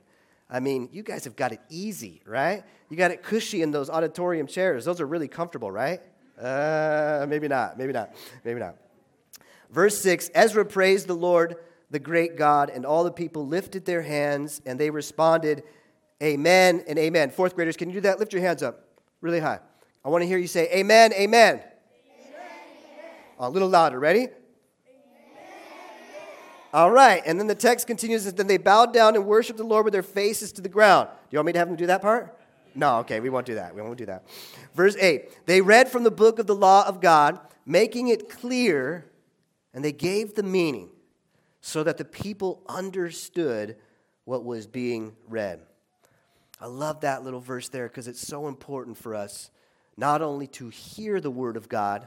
I 0.48 0.60
mean, 0.60 0.88
you 0.92 1.02
guys 1.02 1.24
have 1.24 1.34
got 1.34 1.52
it 1.52 1.60
easy, 1.68 2.22
right? 2.24 2.62
You 2.88 2.96
got 2.96 3.10
it 3.10 3.22
cushy 3.22 3.62
in 3.62 3.72
those 3.72 3.90
auditorium 3.90 4.46
chairs. 4.46 4.84
Those 4.84 5.00
are 5.00 5.06
really 5.06 5.28
comfortable, 5.28 5.70
right? 5.70 6.00
Uh, 6.40 7.26
maybe 7.28 7.48
not, 7.48 7.78
maybe 7.78 7.92
not, 7.92 8.14
maybe 8.44 8.60
not. 8.60 8.76
Verse 9.70 9.98
6 9.98 10.30
Ezra 10.34 10.64
praised 10.64 11.08
the 11.08 11.14
Lord 11.14 11.56
the 11.90 11.98
great 11.98 12.36
God, 12.36 12.70
and 12.70 12.84
all 12.84 13.04
the 13.04 13.12
people 13.12 13.46
lifted 13.46 13.84
their 13.84 14.02
hands 14.02 14.60
and 14.66 14.78
they 14.78 14.90
responded, 14.90 15.62
Amen 16.22 16.82
and 16.88 16.98
Amen. 16.98 17.30
Fourth 17.30 17.54
graders, 17.54 17.76
can 17.76 17.88
you 17.88 17.94
do 17.94 18.00
that? 18.02 18.18
Lift 18.18 18.32
your 18.32 18.42
hands 18.42 18.62
up 18.62 18.88
really 19.20 19.40
high. 19.40 19.60
I 20.04 20.08
want 20.08 20.22
to 20.22 20.28
hear 20.28 20.38
you 20.38 20.46
say, 20.46 20.68
Amen, 20.72 21.12
Amen. 21.12 21.54
amen, 21.54 21.64
amen. 22.26 22.40
A 23.38 23.50
little 23.50 23.68
louder. 23.68 23.98
Ready? 23.98 24.28
All 26.76 26.90
right. 26.90 27.22
And 27.24 27.40
then 27.40 27.46
the 27.46 27.54
text 27.54 27.86
continues, 27.86 28.30
then 28.30 28.48
they 28.48 28.58
bowed 28.58 28.92
down 28.92 29.14
and 29.14 29.24
worshiped 29.24 29.56
the 29.56 29.64
Lord 29.64 29.86
with 29.86 29.92
their 29.92 30.02
faces 30.02 30.52
to 30.52 30.60
the 30.60 30.68
ground. 30.68 31.08
Do 31.08 31.14
you 31.30 31.38
want 31.38 31.46
me 31.46 31.52
to 31.54 31.58
have 31.58 31.68
them 31.68 31.76
do 31.78 31.86
that 31.86 32.02
part? 32.02 32.38
No, 32.74 32.98
okay, 32.98 33.18
we 33.18 33.30
won't 33.30 33.46
do 33.46 33.54
that. 33.54 33.74
We 33.74 33.80
won't 33.80 33.96
do 33.96 34.04
that. 34.04 34.26
Verse 34.74 34.94
8 34.94 35.46
They 35.46 35.62
read 35.62 35.88
from 35.88 36.04
the 36.04 36.10
book 36.10 36.38
of 36.38 36.46
the 36.46 36.54
law 36.54 36.86
of 36.86 37.00
God, 37.00 37.40
making 37.64 38.08
it 38.08 38.28
clear, 38.28 39.06
and 39.72 39.82
they 39.82 39.90
gave 39.90 40.34
the 40.34 40.42
meaning 40.42 40.90
so 41.62 41.82
that 41.82 41.96
the 41.96 42.04
people 42.04 42.62
understood 42.68 43.76
what 44.26 44.44
was 44.44 44.66
being 44.66 45.16
read. 45.30 45.62
I 46.60 46.66
love 46.66 47.00
that 47.00 47.24
little 47.24 47.40
verse 47.40 47.70
there 47.70 47.88
because 47.88 48.06
it's 48.06 48.20
so 48.20 48.48
important 48.48 48.98
for 48.98 49.14
us 49.14 49.50
not 49.96 50.20
only 50.20 50.46
to 50.48 50.68
hear 50.68 51.22
the 51.22 51.30
Word 51.30 51.56
of 51.56 51.70
God, 51.70 52.06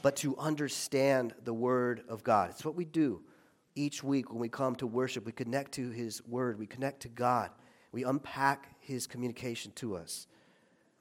but 0.00 0.16
to 0.16 0.38
understand 0.38 1.34
the 1.44 1.52
Word 1.52 2.02
of 2.08 2.24
God. 2.24 2.48
It's 2.48 2.64
what 2.64 2.74
we 2.74 2.86
do 2.86 3.20
each 3.80 4.04
week 4.04 4.30
when 4.30 4.38
we 4.38 4.48
come 4.48 4.76
to 4.76 4.86
worship. 4.86 5.24
We 5.24 5.32
connect 5.32 5.72
to 5.72 5.90
His 5.90 6.22
Word, 6.26 6.58
we 6.58 6.66
connect 6.66 7.00
to 7.02 7.08
God, 7.08 7.50
we 7.92 8.04
unpack 8.04 8.76
His 8.80 9.06
communication 9.06 9.72
to 9.76 9.96
us. 9.96 10.26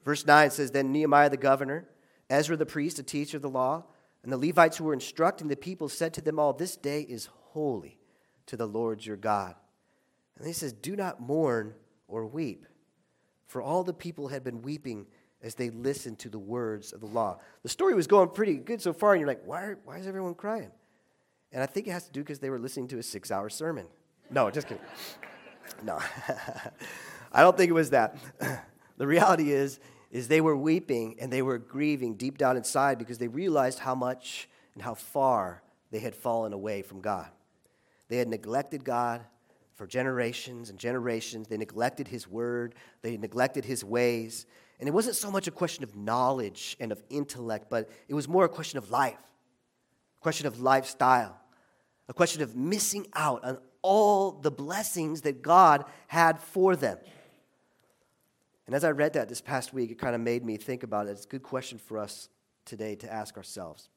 Verse 0.05 0.25
9 0.25 0.49
says 0.51 0.71
Then 0.71 0.91
Nehemiah 0.91 1.29
the 1.29 1.37
governor, 1.37 1.87
Ezra 2.29 2.57
the 2.57 2.65
priest, 2.65 2.99
a 2.99 3.03
teacher 3.03 3.37
of 3.37 3.43
the 3.43 3.49
law, 3.49 3.83
and 4.23 4.31
the 4.31 4.37
Levites 4.37 4.77
who 4.77 4.85
were 4.85 4.93
instructing 4.93 5.47
the 5.47 5.55
people 5.55 5.89
said 5.89 6.13
to 6.15 6.21
them 6.21 6.39
all, 6.39 6.53
This 6.53 6.75
day 6.75 7.01
is 7.01 7.29
holy 7.51 7.99
to 8.47 8.57
the 8.57 8.67
Lord 8.67 9.05
your 9.05 9.17
God. 9.17 9.55
And 10.37 10.47
he 10.47 10.53
says, 10.53 10.73
Do 10.73 10.95
not 10.95 11.21
mourn 11.21 11.73
or 12.07 12.25
weep. 12.25 12.65
For 13.45 13.61
all 13.61 13.83
the 13.83 13.93
people 13.93 14.27
had 14.27 14.43
been 14.43 14.61
weeping 14.61 15.07
as 15.41 15.55
they 15.55 15.69
listened 15.69 16.19
to 16.19 16.29
the 16.29 16.39
words 16.39 16.91
of 16.91 16.99
the 16.99 17.07
law. 17.07 17.39
The 17.63 17.69
story 17.69 17.93
was 17.95 18.07
going 18.07 18.29
pretty 18.29 18.55
good 18.55 18.81
so 18.81 18.93
far, 18.93 19.13
and 19.13 19.21
you're 19.21 19.27
like, 19.27 19.41
why, 19.45 19.73
why 19.85 19.97
is 19.97 20.07
everyone 20.07 20.35
crying? 20.35 20.71
And 21.51 21.63
I 21.63 21.65
think 21.65 21.87
it 21.87 21.91
has 21.91 22.05
to 22.05 22.11
do 22.11 22.21
because 22.21 22.39
they 22.39 22.49
were 22.49 22.59
listening 22.59 22.87
to 22.89 22.99
a 22.99 23.03
six 23.03 23.31
hour 23.31 23.49
sermon. 23.49 23.87
No, 24.29 24.49
just 24.49 24.67
kidding. 24.67 24.83
No, 25.83 25.99
I 27.31 27.41
don't 27.41 27.55
think 27.55 27.69
it 27.69 27.73
was 27.73 27.91
that. 27.91 28.17
the 28.97 29.05
reality 29.05 29.51
is, 29.51 29.79
is 30.11 30.27
they 30.27 30.41
were 30.41 30.57
weeping 30.57 31.15
and 31.19 31.31
they 31.31 31.43
were 31.43 31.59
grieving 31.59 32.15
deep 32.15 32.39
down 32.39 32.57
inside 32.57 32.97
because 32.97 33.19
they 33.19 33.27
realized 33.27 33.79
how 33.79 33.93
much 33.93 34.49
and 34.73 34.81
how 34.81 34.95
far 34.95 35.61
they 35.91 35.99
had 35.99 36.15
fallen 36.15 36.53
away 36.53 36.81
from 36.81 37.01
God. 37.01 37.29
They 38.07 38.17
had 38.17 38.27
neglected 38.27 38.83
God 38.83 39.21
for 39.75 39.87
generations 39.87 40.69
and 40.69 40.79
generations. 40.79 41.47
They 41.47 41.57
neglected 41.57 42.07
His 42.07 42.27
word, 42.27 42.75
they 43.01 43.17
neglected 43.17 43.63
His 43.63 43.83
ways. 43.83 44.45
And 44.79 44.87
it 44.87 44.91
wasn't 44.91 45.15
so 45.15 45.29
much 45.29 45.47
a 45.47 45.51
question 45.51 45.83
of 45.83 45.95
knowledge 45.95 46.77
and 46.79 46.91
of 46.91 47.03
intellect, 47.09 47.69
but 47.69 47.89
it 48.07 48.13
was 48.13 48.27
more 48.27 48.45
a 48.45 48.49
question 48.49 48.77
of 48.77 48.89
life, 48.89 49.17
a 49.17 50.21
question 50.21 50.47
of 50.47 50.61
lifestyle, 50.61 51.38
a 52.09 52.13
question 52.13 52.41
of 52.41 52.55
missing 52.55 53.07
out 53.13 53.45
on 53.45 53.59
all 53.81 54.31
the 54.31 54.51
blessings 54.51 55.21
that 55.21 55.41
God 55.41 55.85
had 56.07 56.39
for 56.39 56.75
them. 56.75 56.97
And 58.65 58.75
as 58.75 58.83
I 58.83 58.91
read 58.91 59.13
that 59.13 59.29
this 59.29 59.41
past 59.41 59.73
week, 59.73 59.91
it 59.91 59.99
kind 59.99 60.15
of 60.15 60.21
made 60.21 60.43
me 60.43 60.57
think 60.57 60.83
about 60.83 61.07
it. 61.07 61.11
It's 61.11 61.25
a 61.25 61.29
good 61.29 61.43
question 61.43 61.77
for 61.77 61.97
us 61.97 62.27
today 62.65 62.95
to 62.95 63.11
ask 63.11 63.37
ourselves. 63.37 63.89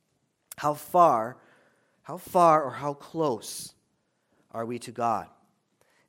How 0.58 0.74
far, 0.74 1.38
how 2.02 2.18
far 2.18 2.62
or 2.62 2.70
how 2.70 2.94
close 2.94 3.74
are 4.52 4.66
we 4.66 4.78
to 4.80 4.92
God 4.92 5.28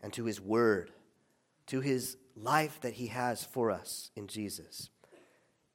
and 0.02 0.14
to 0.14 0.26
His 0.26 0.40
Word, 0.40 0.92
to 1.68 1.80
His 1.80 2.18
life 2.36 2.80
that 2.82 2.94
He 2.94 3.08
has 3.08 3.44
for 3.44 3.72
us 3.72 4.12
in 4.16 4.28
Jesus? 4.28 4.90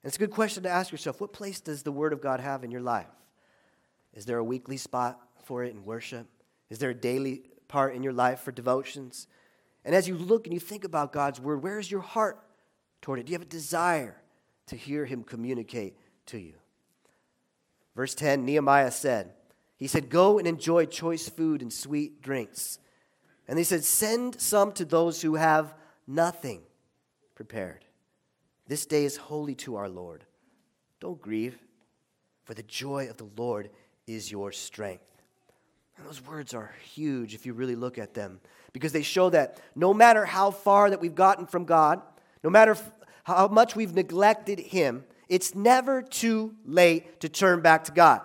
And 0.02 0.10
it's 0.10 0.16
a 0.16 0.20
good 0.20 0.30
question 0.30 0.62
to 0.62 0.70
ask 0.70 0.92
yourself 0.92 1.20
what 1.20 1.32
place 1.32 1.60
does 1.60 1.82
the 1.82 1.92
Word 1.92 2.12
of 2.12 2.20
God 2.20 2.40
have 2.40 2.64
in 2.64 2.70
your 2.70 2.82
life? 2.82 3.06
Is 4.14 4.24
there 4.24 4.38
a 4.38 4.44
weekly 4.44 4.76
spot 4.76 5.20
for 5.48 5.64
it 5.64 5.74
in 5.74 5.82
worship? 5.86 6.26
Is 6.68 6.78
there 6.78 6.90
a 6.90 6.94
daily 6.94 7.40
part 7.68 7.94
in 7.94 8.02
your 8.02 8.12
life 8.12 8.40
for 8.40 8.52
devotions? 8.52 9.26
And 9.82 9.94
as 9.94 10.06
you 10.06 10.14
look 10.14 10.46
and 10.46 10.52
you 10.52 10.60
think 10.60 10.84
about 10.84 11.10
God's 11.10 11.40
Word, 11.40 11.62
where 11.62 11.78
is 11.78 11.90
your 11.90 12.02
heart 12.02 12.38
toward 13.00 13.18
it? 13.18 13.24
Do 13.24 13.32
you 13.32 13.38
have 13.38 13.46
a 13.46 13.50
desire 13.50 14.20
to 14.66 14.76
hear 14.76 15.06
Him 15.06 15.24
communicate 15.24 15.96
to 16.26 16.38
you? 16.38 16.52
Verse 17.96 18.14
10 18.14 18.44
Nehemiah 18.44 18.90
said, 18.90 19.32
He 19.78 19.86
said, 19.86 20.10
Go 20.10 20.38
and 20.38 20.46
enjoy 20.46 20.84
choice 20.84 21.30
food 21.30 21.62
and 21.62 21.72
sweet 21.72 22.20
drinks. 22.20 22.78
And 23.48 23.56
he 23.56 23.64
said, 23.64 23.84
Send 23.84 24.38
some 24.38 24.72
to 24.72 24.84
those 24.84 25.22
who 25.22 25.36
have 25.36 25.74
nothing 26.06 26.60
prepared. 27.34 27.86
This 28.66 28.84
day 28.84 29.06
is 29.06 29.16
holy 29.16 29.54
to 29.54 29.76
our 29.76 29.88
Lord. 29.88 30.26
Don't 31.00 31.22
grieve, 31.22 31.56
for 32.44 32.52
the 32.52 32.62
joy 32.64 33.08
of 33.08 33.16
the 33.16 33.30
Lord 33.34 33.70
is 34.06 34.30
your 34.30 34.52
strength. 34.52 35.17
And 35.98 36.06
those 36.06 36.24
words 36.24 36.54
are 36.54 36.72
huge 36.94 37.34
if 37.34 37.44
you 37.44 37.52
really 37.52 37.74
look 37.74 37.98
at 37.98 38.14
them, 38.14 38.40
because 38.72 38.92
they 38.92 39.02
show 39.02 39.30
that 39.30 39.60
no 39.74 39.92
matter 39.92 40.24
how 40.24 40.52
far 40.52 40.90
that 40.90 41.00
we've 41.00 41.14
gotten 41.14 41.46
from 41.46 41.64
God, 41.64 42.00
no 42.44 42.50
matter 42.50 42.76
how 43.24 43.48
much 43.48 43.74
we've 43.74 43.94
neglected 43.94 44.60
Him, 44.60 45.04
it's 45.28 45.54
never 45.54 46.00
too 46.00 46.54
late 46.64 47.20
to 47.20 47.28
turn 47.28 47.60
back 47.60 47.84
to 47.84 47.92
God. 47.92 48.22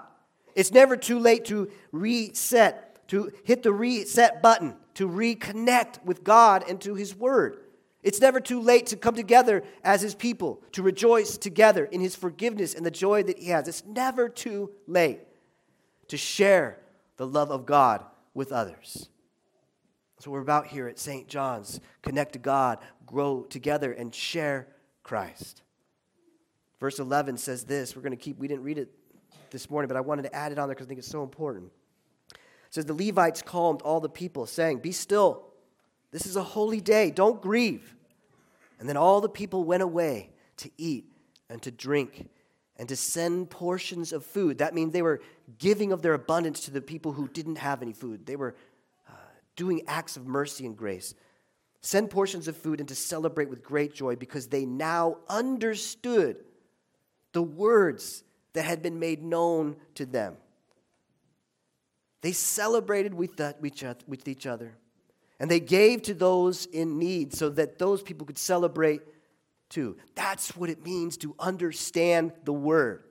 It's 0.55 0.71
never 0.71 0.95
too 0.95 1.17
late 1.17 1.45
to 1.45 1.71
reset, 1.91 3.07
to 3.07 3.31
hit 3.43 3.63
the 3.63 3.73
reset 3.73 4.43
button, 4.43 4.75
to 4.93 5.09
reconnect 5.09 6.05
with 6.05 6.23
God 6.23 6.63
and 6.69 6.79
to 6.81 6.93
His 6.93 7.15
Word. 7.15 7.57
It's 8.03 8.21
never 8.21 8.39
too 8.39 8.61
late 8.61 8.85
to 8.87 8.97
come 8.97 9.15
together 9.15 9.63
as 9.83 10.01
His 10.01 10.13
people, 10.13 10.61
to 10.73 10.83
rejoice 10.83 11.37
together 11.37 11.85
in 11.85 12.01
His 12.01 12.15
forgiveness 12.15 12.75
and 12.75 12.85
the 12.85 12.91
joy 12.91 13.23
that 13.23 13.39
He 13.39 13.47
has. 13.47 13.67
It's 13.67 13.83
never 13.83 14.29
too 14.29 14.69
late 14.85 15.21
to 16.09 16.17
share 16.17 16.77
the 17.17 17.27
love 17.27 17.51
of 17.51 17.65
God 17.65 18.03
with 18.33 18.51
others. 18.51 19.09
What 20.25 20.33
we're 20.33 20.41
about 20.41 20.67
here 20.67 20.87
at 20.87 20.99
St. 20.99 21.27
John's. 21.27 21.81
Connect 22.01 22.33
to 22.33 22.39
God, 22.39 22.79
grow 23.05 23.43
together, 23.43 23.91
and 23.91 24.13
share 24.13 24.67
Christ. 25.03 25.63
Verse 26.79 26.99
11 26.99 27.37
says 27.37 27.65
this. 27.65 27.95
We're 27.95 28.03
going 28.03 28.11
to 28.11 28.17
keep, 28.17 28.37
we 28.37 28.47
didn't 28.47 28.63
read 28.63 28.77
it 28.77 28.89
this 29.51 29.69
morning, 29.69 29.87
but 29.87 29.97
I 29.97 30.01
wanted 30.01 30.23
to 30.23 30.35
add 30.35 30.51
it 30.51 30.59
on 30.59 30.67
there 30.67 30.75
because 30.75 30.87
I 30.87 30.89
think 30.89 30.99
it's 30.99 31.09
so 31.09 31.23
important. 31.23 31.71
It 32.31 32.39
says, 32.69 32.85
The 32.85 32.93
Levites 32.93 33.41
calmed 33.41 33.81
all 33.81 33.99
the 33.99 34.09
people, 34.09 34.45
saying, 34.45 34.79
Be 34.79 34.91
still. 34.91 35.45
This 36.11 36.25
is 36.25 36.35
a 36.35 36.43
holy 36.43 36.79
day. 36.79 37.11
Don't 37.11 37.41
grieve. 37.41 37.95
And 38.79 38.87
then 38.87 38.97
all 38.97 39.19
the 39.19 39.29
people 39.29 39.63
went 39.63 39.83
away 39.83 40.29
to 40.57 40.69
eat 40.77 41.05
and 41.49 41.61
to 41.63 41.71
drink 41.71 42.29
and 42.77 42.89
to 42.89 42.95
send 42.95 43.49
portions 43.49 44.11
of 44.11 44.25
food. 44.25 44.57
That 44.57 44.73
means 44.73 44.93
they 44.93 45.01
were 45.01 45.21
giving 45.59 45.91
of 45.91 46.01
their 46.01 46.13
abundance 46.13 46.61
to 46.61 46.71
the 46.71 46.81
people 46.81 47.11
who 47.11 47.27
didn't 47.27 47.57
have 47.57 47.81
any 47.81 47.93
food. 47.93 48.25
They 48.25 48.35
were 48.35 48.55
uh, 49.07 49.13
doing 49.55 49.81
acts 49.87 50.17
of 50.17 50.25
mercy 50.25 50.65
and 50.65 50.75
grace. 50.75 51.13
Send 51.81 52.09
portions 52.09 52.47
of 52.47 52.57
food 52.57 52.79
and 52.79 52.89
to 52.89 52.95
celebrate 52.95 53.49
with 53.49 53.61
great 53.61 53.93
joy 53.93 54.15
because 54.15 54.47
they 54.47 54.65
now 54.65 55.17
understood 55.27 56.37
the 57.33 57.43
words 57.43 58.23
that 58.53 58.63
had 58.63 58.81
been 58.81 58.99
made 58.99 59.21
known 59.21 59.75
to 59.95 60.05
them. 60.05 60.37
They 62.21 62.31
celebrated 62.31 63.13
with, 63.13 63.35
the, 63.35 63.55
with 64.07 64.27
each 64.27 64.45
other. 64.47 64.77
And 65.39 65.51
they 65.51 65.59
gave 65.59 66.03
to 66.03 66.13
those 66.13 66.65
in 66.67 66.97
need 66.97 67.33
so 67.33 67.49
that 67.49 67.77
those 67.77 68.01
people 68.01 68.25
could 68.25 68.37
celebrate 68.37 69.01
That's 70.15 70.55
what 70.55 70.69
it 70.69 70.83
means 70.83 71.17
to 71.17 71.35
understand 71.39 72.33
the 72.43 72.53
word. 72.53 73.03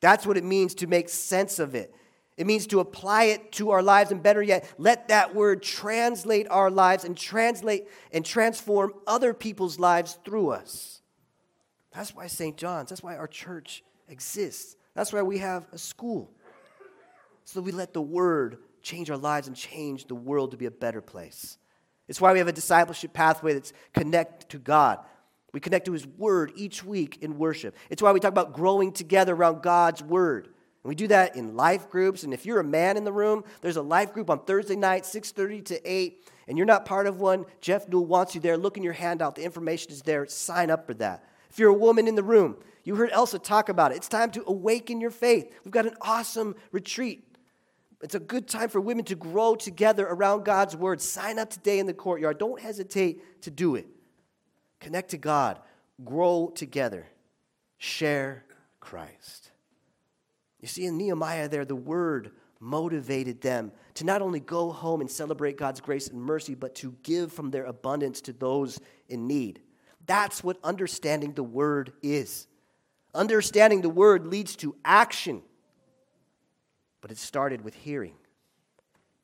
That's 0.00 0.26
what 0.26 0.36
it 0.36 0.44
means 0.44 0.74
to 0.76 0.86
make 0.86 1.08
sense 1.08 1.58
of 1.58 1.74
it. 1.74 1.94
It 2.36 2.46
means 2.46 2.66
to 2.68 2.80
apply 2.80 3.24
it 3.24 3.52
to 3.52 3.70
our 3.70 3.82
lives, 3.82 4.10
and 4.10 4.22
better 4.22 4.42
yet, 4.42 4.72
let 4.78 5.08
that 5.08 5.34
word 5.34 5.62
translate 5.62 6.48
our 6.48 6.70
lives 6.70 7.04
and 7.04 7.14
translate 7.14 7.86
and 8.12 8.24
transform 8.24 8.94
other 9.06 9.34
people's 9.34 9.78
lives 9.78 10.18
through 10.24 10.50
us. 10.50 11.02
That's 11.92 12.14
why 12.14 12.28
St. 12.28 12.56
John's, 12.56 12.88
that's 12.88 13.02
why 13.02 13.16
our 13.16 13.26
church 13.26 13.82
exists. 14.08 14.76
That's 14.94 15.12
why 15.12 15.22
we 15.22 15.38
have 15.38 15.66
a 15.72 15.78
school. 15.78 16.30
So 17.44 17.60
we 17.60 17.72
let 17.72 17.92
the 17.92 18.00
word 18.00 18.58
change 18.80 19.10
our 19.10 19.18
lives 19.18 19.46
and 19.46 19.56
change 19.56 20.06
the 20.06 20.14
world 20.14 20.52
to 20.52 20.56
be 20.56 20.66
a 20.66 20.70
better 20.70 21.02
place. 21.02 21.58
It's 22.08 22.20
why 22.20 22.32
we 22.32 22.38
have 22.38 22.48
a 22.48 22.52
discipleship 22.52 23.12
pathway 23.12 23.54
that's 23.54 23.72
connect 23.92 24.48
to 24.50 24.58
God. 24.58 25.00
We 25.52 25.60
connect 25.60 25.86
to 25.86 25.92
His 25.92 26.06
Word 26.06 26.52
each 26.54 26.84
week 26.84 27.18
in 27.22 27.38
worship. 27.38 27.76
It's 27.88 28.02
why 28.02 28.12
we 28.12 28.20
talk 28.20 28.30
about 28.30 28.52
growing 28.52 28.92
together 28.92 29.34
around 29.34 29.62
God's 29.62 30.02
Word. 30.02 30.46
And 30.46 30.88
we 30.88 30.94
do 30.94 31.08
that 31.08 31.36
in 31.36 31.56
life 31.56 31.90
groups. 31.90 32.22
And 32.22 32.32
if 32.32 32.46
you're 32.46 32.60
a 32.60 32.64
man 32.64 32.96
in 32.96 33.04
the 33.04 33.12
room, 33.12 33.44
there's 33.60 33.76
a 33.76 33.82
life 33.82 34.12
group 34.12 34.30
on 34.30 34.44
Thursday 34.44 34.76
night, 34.76 35.04
6:30 35.04 35.62
to 35.66 35.90
8, 35.90 36.28
and 36.48 36.56
you're 36.56 36.66
not 36.66 36.84
part 36.84 37.06
of 37.06 37.20
one, 37.20 37.44
Jeff 37.60 37.88
Newell 37.88 38.06
wants 38.06 38.34
you 38.34 38.40
there. 38.40 38.56
Look 38.56 38.76
in 38.76 38.82
your 38.82 38.92
handout. 38.92 39.34
The 39.34 39.44
information 39.44 39.92
is 39.92 40.02
there. 40.02 40.26
Sign 40.26 40.70
up 40.70 40.86
for 40.86 40.94
that. 40.94 41.24
If 41.50 41.58
you're 41.58 41.70
a 41.70 41.74
woman 41.74 42.08
in 42.08 42.14
the 42.14 42.22
room, 42.22 42.56
you 42.84 42.94
heard 42.94 43.10
Elsa 43.12 43.38
talk 43.38 43.68
about 43.68 43.92
it. 43.92 43.96
It's 43.96 44.08
time 44.08 44.30
to 44.32 44.44
awaken 44.46 45.00
your 45.00 45.10
faith. 45.10 45.52
We've 45.64 45.72
got 45.72 45.86
an 45.86 45.96
awesome 46.00 46.54
retreat 46.72 47.24
it's 48.02 48.14
a 48.14 48.20
good 48.20 48.48
time 48.48 48.68
for 48.68 48.80
women 48.80 49.04
to 49.06 49.14
grow 49.14 49.54
together 49.54 50.06
around 50.06 50.44
God's 50.44 50.74
word. 50.74 51.00
Sign 51.02 51.38
up 51.38 51.50
today 51.50 51.78
in 51.78 51.86
the 51.86 51.94
courtyard. 51.94 52.38
Don't 52.38 52.60
hesitate 52.60 53.42
to 53.42 53.50
do 53.50 53.74
it. 53.74 53.86
Connect 54.80 55.10
to 55.10 55.18
God, 55.18 55.60
grow 56.04 56.50
together, 56.54 57.06
share 57.78 58.44
Christ. 58.80 59.50
You 60.60 60.68
see, 60.68 60.86
in 60.86 60.96
Nehemiah, 60.96 61.48
there, 61.48 61.64
the 61.64 61.76
word 61.76 62.32
motivated 62.58 63.40
them 63.40 63.72
to 63.94 64.04
not 64.04 64.20
only 64.20 64.40
go 64.40 64.70
home 64.70 65.00
and 65.00 65.10
celebrate 65.10 65.56
God's 65.56 65.80
grace 65.80 66.08
and 66.08 66.20
mercy, 66.20 66.54
but 66.54 66.74
to 66.76 66.94
give 67.02 67.32
from 67.32 67.50
their 67.50 67.64
abundance 67.64 68.20
to 68.22 68.32
those 68.32 68.78
in 69.08 69.26
need. 69.26 69.60
That's 70.06 70.44
what 70.44 70.58
understanding 70.62 71.32
the 71.32 71.42
word 71.42 71.92
is. 72.02 72.46
Understanding 73.14 73.80
the 73.80 73.88
word 73.88 74.26
leads 74.26 74.56
to 74.56 74.76
action. 74.84 75.42
But 77.00 77.10
it 77.10 77.18
started 77.18 77.62
with 77.62 77.74
hearing 77.74 78.14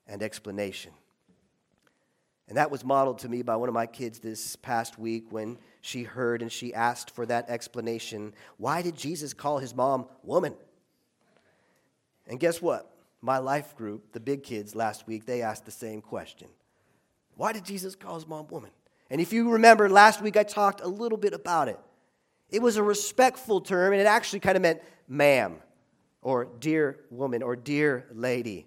and 0.06 0.22
explanation. 0.22 0.92
And 2.48 2.56
that 2.56 2.70
was 2.70 2.84
modeled 2.84 3.18
to 3.20 3.28
me 3.28 3.42
by 3.42 3.56
one 3.56 3.68
of 3.68 3.74
my 3.74 3.86
kids 3.86 4.20
this 4.20 4.54
past 4.56 4.98
week 4.98 5.26
when 5.30 5.58
she 5.80 6.04
heard 6.04 6.42
and 6.42 6.52
she 6.52 6.72
asked 6.72 7.10
for 7.10 7.26
that 7.26 7.50
explanation. 7.50 8.34
Why 8.56 8.82
did 8.82 8.96
Jesus 8.96 9.34
call 9.34 9.58
his 9.58 9.74
mom 9.74 10.06
woman? 10.22 10.54
And 12.28 12.38
guess 12.38 12.62
what? 12.62 12.92
My 13.20 13.38
life 13.38 13.74
group, 13.76 14.12
the 14.12 14.20
big 14.20 14.44
kids 14.44 14.76
last 14.76 15.08
week, 15.08 15.26
they 15.26 15.42
asked 15.42 15.64
the 15.64 15.72
same 15.72 16.00
question. 16.00 16.48
Why 17.34 17.52
did 17.52 17.64
Jesus 17.64 17.96
call 17.96 18.14
his 18.14 18.28
mom 18.28 18.46
woman? 18.48 18.70
And 19.10 19.20
if 19.20 19.32
you 19.32 19.50
remember, 19.50 19.88
last 19.88 20.22
week 20.22 20.36
I 20.36 20.42
talked 20.42 20.80
a 20.80 20.88
little 20.88 21.18
bit 21.18 21.32
about 21.32 21.68
it. 21.68 21.78
It 22.48 22.62
was 22.62 22.76
a 22.76 22.82
respectful 22.82 23.60
term, 23.60 23.92
and 23.92 24.00
it 24.00 24.06
actually 24.06 24.40
kind 24.40 24.56
of 24.56 24.62
meant 24.62 24.80
ma'am 25.08 25.56
or 26.22 26.44
dear 26.44 27.00
woman 27.10 27.42
or 27.42 27.56
dear 27.56 28.06
lady. 28.12 28.66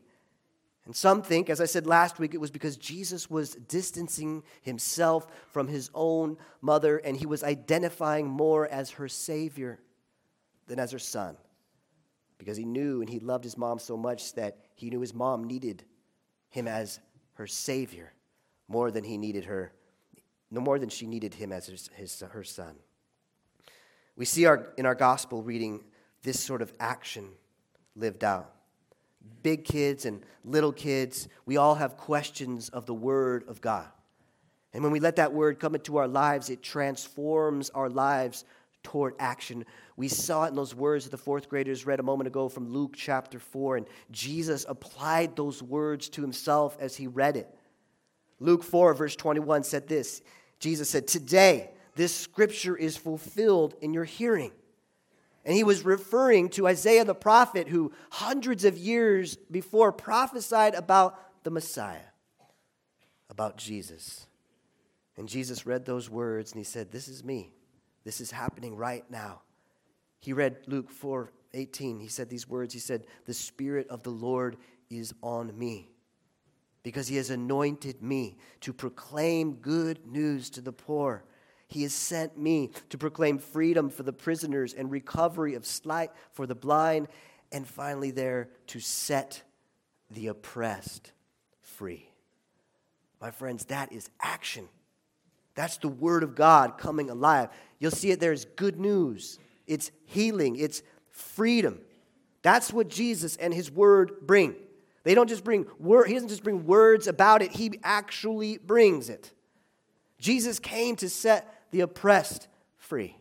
And 0.90 0.96
some 0.96 1.22
think, 1.22 1.52
as 1.52 1.62
I 1.62 1.66
said 1.66 1.86
last 1.86 2.18
week, 2.18 2.34
it 2.34 2.42
was 2.42 2.50
because 2.50 2.76
Jesus 2.76 3.30
was 3.30 3.54
distancing 3.54 4.42
himself 4.64 5.28
from 5.52 5.68
his 5.68 5.92
own 5.94 6.36
mother 6.62 6.98
and 6.98 7.16
he 7.16 7.28
was 7.28 7.44
identifying 7.44 8.26
more 8.26 8.68
as 8.68 8.90
her 8.90 9.08
Savior 9.08 9.78
than 10.66 10.80
as 10.80 10.90
her 10.90 10.98
son. 10.98 11.38
Because 12.40 12.58
he 12.58 12.66
knew 12.66 13.02
and 13.02 13.08
he 13.08 13.20
loved 13.20 13.44
his 13.44 13.56
mom 13.56 13.78
so 13.78 13.96
much 13.98 14.34
that 14.34 14.58
he 14.74 14.90
knew 14.90 15.00
his 15.00 15.14
mom 15.14 15.44
needed 15.44 15.84
him 16.50 16.68
as 16.68 17.00
her 17.34 17.46
Savior 17.46 18.12
more 18.68 18.90
than 18.90 19.04
he 19.04 19.16
needed 19.16 19.46
her, 19.46 19.72
no 20.50 20.60
more 20.60 20.80
than 20.80 20.90
she 20.90 21.06
needed 21.06 21.36
him 21.36 21.52
as 21.52 21.68
his, 21.68 21.92
his 21.94 22.24
her 22.32 22.44
son. 22.44 22.74
We 24.16 24.26
see 24.26 24.48
our, 24.48 24.74
in 24.76 24.88
our 24.88 24.96
gospel 24.96 25.44
reading 25.44 25.84
this 26.24 26.40
sort 26.40 26.64
of 26.64 26.74
action 26.80 27.30
lived 27.96 28.24
out. 28.24 28.56
Big 29.42 29.64
kids 29.64 30.06
and 30.06 30.24
little 30.44 30.72
kids, 30.72 31.28
we 31.46 31.58
all 31.58 31.76
have 31.76 31.98
questions 31.98 32.70
of 32.70 32.86
the 32.86 32.94
Word 32.94 33.44
of 33.48 33.62
God. 33.62 33.88
And 34.74 34.84
when 34.84 34.92
we 34.92 35.00
let 35.00 35.16
that 35.16 35.34
Word 35.34 35.60
come 35.60 35.76
into 35.76 35.98
our 35.98 36.08
lives, 36.08 36.50
it 36.50 36.62
transforms 36.62 37.70
our 37.72 37.90
lives 37.90 38.46
toward 38.84 39.16
action. 39.20 39.66
We 39.98 40.08
saw 40.08 40.46
it 40.46 40.50
in 40.50 40.56
those 40.56 40.76
words 40.76 41.06
that 41.06 41.12
the 41.12 41.18
fourth 41.18 41.50
graders 41.50 41.86
read 41.86 42.00
a 42.00 42.04
moment 42.04 42.28
ago 42.28 42.50
from 42.50 42.70
Luke 42.70 42.94
chapter 42.96 43.40
4, 43.40 43.78
and 43.78 43.88
Jesus 44.12 44.66
applied 44.68 45.36
those 45.36 45.62
words 45.62 46.10
to 46.10 46.22
himself 46.22 46.78
as 46.80 46.96
he 46.96 47.08
read 47.08 47.36
it. 47.36 47.48
Luke 48.40 48.64
4, 48.64 48.94
verse 48.94 49.16
21 49.16 49.64
said 49.64 49.88
this 49.88 50.22
Jesus 50.60 50.90
said, 50.90 51.08
Today, 51.08 51.72
this 51.96 52.16
scripture 52.16 52.78
is 52.78 52.96
fulfilled 52.96 53.76
in 53.82 53.94
your 53.94 54.06
hearing. 54.06 54.52
And 55.46 55.56
he 55.56 55.64
was 55.64 55.86
referring 55.86 56.50
to 56.50 56.68
Isaiah 56.68 57.06
the 57.06 57.16
prophet, 57.16 57.70
who 57.70 57.94
hundreds 58.12 58.66
of 58.66 58.78
years 58.78 59.36
before 59.36 59.92
prophesied 59.92 60.76
about 60.76 61.44
the 61.44 61.52
Messiah, 61.52 62.00
about 63.30 63.58
Jesus. 63.58 64.28
And 65.18 65.28
Jesus 65.28 65.66
read 65.66 65.86
those 65.86 66.10
words 66.10 66.52
and 66.52 66.60
he 66.60 66.64
said, 66.64 66.92
This 66.92 67.08
is 67.08 67.24
me. 67.24 67.52
This 68.04 68.22
is 68.22 68.32
happening 68.32 68.76
right 68.76 69.04
now. 69.10 69.42
He 70.20 70.34
read 70.34 70.58
Luke 70.68 70.90
4 70.90 71.32
18. 71.54 72.00
He 72.00 72.08
said 72.08 72.30
these 72.30 72.48
words. 72.48 72.74
He 72.74 72.80
said, 72.80 73.06
The 73.26 73.34
Spirit 73.34 73.88
of 73.90 74.04
the 74.04 74.12
Lord 74.12 74.58
is 74.90 75.14
on 75.22 75.58
me 75.58 75.90
because 76.84 77.08
he 77.08 77.18
has 77.18 77.30
anointed 77.30 78.02
me 78.02 78.38
to 78.62 78.74
proclaim 78.74 79.54
good 79.56 80.06
news 80.06 80.50
to 80.52 80.62
the 80.62 80.72
poor. 80.72 81.24
He 81.70 81.84
has 81.84 81.94
sent 81.94 82.38
me 82.38 82.72
to 82.90 82.98
proclaim 82.98 83.38
freedom 83.38 83.90
for 83.90 84.02
the 84.02 84.12
prisoners 84.12 84.74
and 84.74 84.90
recovery 84.90 85.54
of 85.54 85.66
sight 85.66 86.10
for 86.32 86.48
the 86.48 86.56
blind, 86.56 87.08
and 87.52 87.66
finally, 87.68 88.12
there 88.12 88.50
to 88.68 88.80
set 88.80 89.44
the 90.10 90.28
oppressed 90.28 91.12
free. 91.62 92.10
My 93.22 93.30
friends, 93.30 93.66
that 93.66 93.92
is 93.92 94.10
action. 94.20 94.68
That's 95.54 95.78
the 95.78 95.90
Word 95.90 96.24
of 96.24 96.36
God 96.36 96.78
coming 96.80 97.10
alive. 97.10 97.50
You'll 97.78 97.92
see 97.92 98.12
it 98.12 98.20
there's 98.20 98.46
good 98.46 98.80
news, 98.80 99.38
it's 99.68 99.92
healing, 100.06 100.56
it's 100.56 100.82
freedom. 101.12 101.82
That's 102.42 102.74
what 102.74 102.88
Jesus 102.88 103.36
and 103.36 103.54
His 103.54 103.70
Word 103.70 104.26
bring. 104.26 104.56
They 105.04 105.14
don't 105.14 105.30
just 105.30 105.44
bring 105.44 105.68
word, 105.78 106.08
He 106.08 106.14
doesn't 106.16 106.30
just 106.30 106.44
bring 106.44 106.66
words 106.66 107.08
about 107.08 107.44
it, 107.44 107.52
He 107.52 107.80
actually 107.84 108.58
brings 108.58 109.10
it. 109.10 109.32
Jesus 110.18 110.60
came 110.60 110.96
to 110.98 111.10
set 111.10 111.59
the 111.72 111.82
oppressed 111.82 112.48
free, 112.78 113.16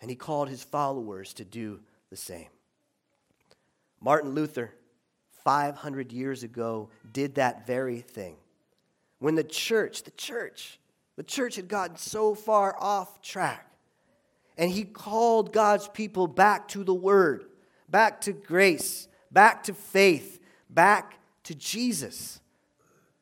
and 0.00 0.10
He 0.10 0.16
called 0.16 0.48
His 0.48 0.62
followers 0.62 1.34
to 1.34 1.44
do 1.44 1.80
the 2.10 2.16
same. 2.16 2.48
Martin 4.00 4.34
Luther, 4.34 4.72
500 5.44 6.12
years 6.12 6.42
ago, 6.42 6.90
did 7.12 7.36
that 7.36 7.66
very 7.66 8.00
thing. 8.00 8.36
When 9.18 9.34
the 9.34 9.44
church, 9.44 10.04
the 10.04 10.10
church, 10.12 10.78
the 11.16 11.22
church 11.22 11.56
had 11.56 11.68
gotten 11.68 11.96
so 11.96 12.34
far 12.34 12.76
off 12.78 13.20
track, 13.22 13.70
and 14.56 14.70
he 14.70 14.84
called 14.84 15.52
God's 15.52 15.88
people 15.88 16.26
back 16.26 16.68
to 16.68 16.84
the 16.84 16.94
Word, 16.94 17.46
back 17.88 18.20
to 18.22 18.32
grace, 18.32 19.08
back 19.30 19.64
to 19.64 19.74
faith, 19.74 20.40
back 20.70 21.18
to 21.44 21.54
Jesus. 21.54 22.40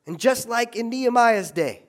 And 0.07 0.19
just 0.19 0.49
like 0.49 0.77
in 0.77 0.89
Nehemiah's 0.89 1.51
day, 1.51 1.86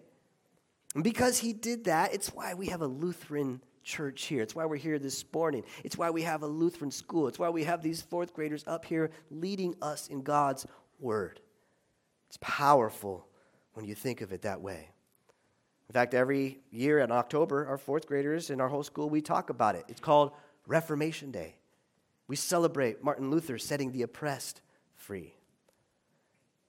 because 1.04 1.38
he 1.38 1.54
did 1.54 1.86
that, 1.86 2.14
it's 2.14 2.30
why 2.30 2.54
we 2.54 2.68
have 2.68 2.82
a 2.82 2.88
Lutheran 2.88 3.62
church 3.84 4.26
here. 4.26 4.42
It's 4.42 4.56
why 4.56 4.66
we're 4.66 4.78
here 4.78 5.00
this 5.00 5.24
morning. 5.34 5.64
It's 5.84 5.98
why 5.98 6.10
we 6.10 6.24
have 6.24 6.44
a 6.44 6.48
Lutheran 6.48 6.92
school. 6.92 7.28
It's 7.28 7.40
why 7.40 7.50
we 7.50 7.64
have 7.64 7.82
these 7.82 8.02
fourth 8.02 8.34
graders 8.34 8.64
up 8.68 8.86
here 8.86 9.12
leading 9.32 9.76
us 9.82 10.08
in 10.08 10.22
God's 10.22 10.66
Word. 11.00 11.40
It's 12.28 12.38
powerful 12.42 13.28
when 13.74 13.86
you 13.86 13.96
think 13.96 14.22
of 14.22 14.34
it 14.34 14.42
that 14.42 14.62
way. 14.62 14.90
In 15.90 15.94
fact, 15.94 16.14
every 16.14 16.60
year 16.70 17.00
in 17.00 17.12
October, 17.12 17.66
our 17.66 17.78
fourth 17.78 18.08
graders 18.08 18.50
in 18.50 18.60
our 18.60 18.68
whole 18.68 18.84
school, 18.84 19.10
we 19.10 19.22
talk 19.22 19.50
about 19.50 19.76
it. 19.76 19.86
It's 19.88 20.02
called 20.02 20.32
Reformation 20.66 21.32
Day. 21.32 21.56
We 22.28 22.36
celebrate 22.36 23.04
Martin 23.04 23.32
Luther 23.32 23.58
setting 23.58 23.92
the 23.92 24.02
oppressed 24.02 24.62
free. 24.96 25.34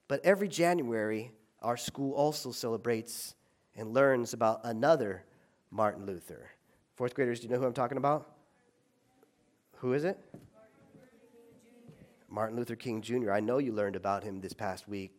But 0.06 0.24
every 0.24 0.46
January, 0.46 1.32
our 1.60 1.76
school 1.76 2.12
also 2.12 2.52
celebrates 2.52 3.34
and 3.78 3.94
learns 3.94 4.32
about 4.32 4.60
another 4.64 5.24
Martin 5.70 6.04
Luther. 6.04 6.50
Fourth 6.96 7.14
graders, 7.14 7.38
do 7.38 7.46
you 7.46 7.52
know 7.52 7.60
who 7.60 7.64
I'm 7.64 7.72
talking 7.72 7.96
about? 7.96 8.28
Who 9.76 9.92
is 9.92 10.04
it? 10.04 10.18
Martin 12.28 12.56
Luther 12.56 12.74
King 12.74 13.00
Jr. 13.00 13.30
I 13.30 13.40
know 13.40 13.58
you 13.58 13.72
learned 13.72 13.96
about 13.96 14.24
him 14.24 14.40
this 14.40 14.52
past 14.52 14.88
week. 14.88 15.12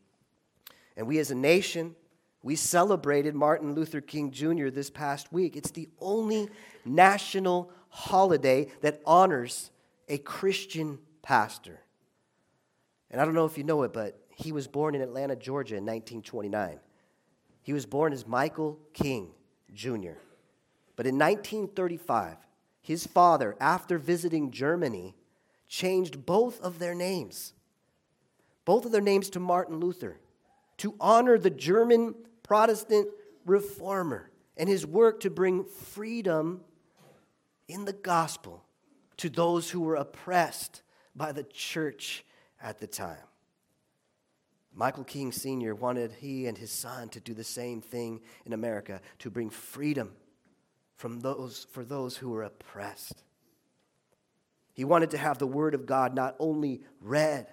And 0.97 1.07
we 1.07 1.17
as 1.19 1.31
a 1.31 1.35
nation, 1.35 1.95
we 2.43 2.57
celebrated 2.57 3.33
Martin 3.33 3.73
Luther 3.73 4.01
King 4.01 4.29
Jr. 4.29 4.67
this 4.69 4.89
past 4.89 5.31
week. 5.31 5.55
It's 5.55 5.71
the 5.71 5.87
only 5.99 6.49
national 6.83 7.71
holiday 7.87 8.67
that 8.81 9.01
honors 9.05 9.71
a 10.09 10.17
Christian 10.17 10.99
pastor. 11.21 11.79
And 13.09 13.21
I 13.21 13.25
don't 13.25 13.33
know 13.33 13.45
if 13.45 13.57
you 13.57 13.63
know 13.63 13.83
it, 13.83 13.93
but 13.93 14.19
he 14.35 14.51
was 14.51 14.67
born 14.67 14.95
in 14.95 15.01
Atlanta, 15.01 15.35
Georgia 15.37 15.75
in 15.75 15.85
1929. 15.85 16.79
He 17.69 17.73
was 17.73 17.85
born 17.85 18.13
as 18.13 18.25
Michael 18.25 18.79
King 18.93 19.29
Jr. 19.75 20.17
But 20.95 21.05
in 21.05 21.19
1935, 21.19 22.37
his 22.81 23.05
father, 23.05 23.55
after 23.59 23.99
visiting 23.99 24.49
Germany, 24.49 25.15
changed 25.67 26.25
both 26.25 26.59
of 26.61 26.79
their 26.79 26.95
names, 26.95 27.53
both 28.65 28.85
of 28.85 28.91
their 28.91 29.01
names 29.01 29.29
to 29.29 29.39
Martin 29.39 29.79
Luther, 29.79 30.19
to 30.77 30.95
honor 30.99 31.37
the 31.37 31.51
German 31.51 32.15
Protestant 32.41 33.07
reformer 33.45 34.31
and 34.57 34.67
his 34.67 34.87
work 34.87 35.19
to 35.19 35.29
bring 35.29 35.63
freedom 35.63 36.61
in 37.67 37.85
the 37.85 37.93
gospel 37.93 38.63
to 39.17 39.29
those 39.29 39.69
who 39.69 39.81
were 39.81 39.95
oppressed 39.95 40.81
by 41.15 41.31
the 41.31 41.43
church 41.43 42.25
at 42.63 42.79
the 42.79 42.87
time. 42.87 43.27
Michael 44.73 45.03
King 45.03 45.31
Sr. 45.31 45.75
wanted 45.75 46.11
he 46.13 46.47
and 46.47 46.57
his 46.57 46.71
son 46.71 47.09
to 47.09 47.19
do 47.19 47.33
the 47.33 47.43
same 47.43 47.81
thing 47.81 48.21
in 48.45 48.53
America 48.53 49.01
to 49.19 49.29
bring 49.29 49.49
freedom 49.49 50.11
from 50.95 51.21
those, 51.21 51.65
for 51.71 51.83
those 51.83 52.17
who 52.17 52.29
were 52.29 52.43
oppressed. 52.43 53.23
He 54.73 54.85
wanted 54.85 55.11
to 55.11 55.17
have 55.17 55.39
the 55.39 55.47
Word 55.47 55.73
of 55.73 55.85
God 55.85 56.13
not 56.13 56.35
only 56.39 56.81
read, 57.01 57.47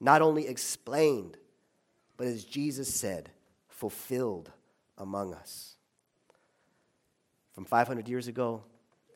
not 0.00 0.20
only 0.20 0.46
explained, 0.46 1.36
but 2.16 2.26
as 2.26 2.44
Jesus 2.44 2.92
said, 2.92 3.30
fulfilled 3.68 4.50
among 4.98 5.32
us. 5.32 5.76
From 7.52 7.64
500 7.64 8.08
years 8.08 8.26
ago 8.26 8.64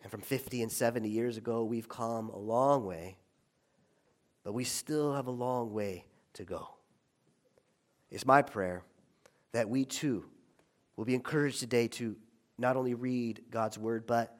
and 0.02 0.11
from 0.11 0.20
50 0.20 0.62
and 0.62 0.72
70 0.72 1.09
years 1.09 1.37
ago, 1.37 1.64
we've 1.64 1.88
come 1.88 2.31
a 2.31 2.38
long 2.38 2.87
way, 2.87 3.16
but 4.44 4.52
we 4.52 4.64
still 4.64 5.14
have 5.14 5.26
a 5.26 5.33
long 5.33 5.72
way 5.72 6.05
to 6.35 6.44
go. 6.44 6.68
It's 8.12 8.27
my 8.27 8.42
prayer 8.42 8.85
that 9.53 9.70
we 9.70 9.87
too 9.87 10.27
will 10.96 11.07
be 11.07 11.14
encouraged 11.14 11.61
today 11.61 11.88
to 11.88 12.14
not 12.59 12.77
only 12.77 12.92
read 12.92 13.42
God's 13.51 13.79
word, 13.79 14.07
but 14.07 14.37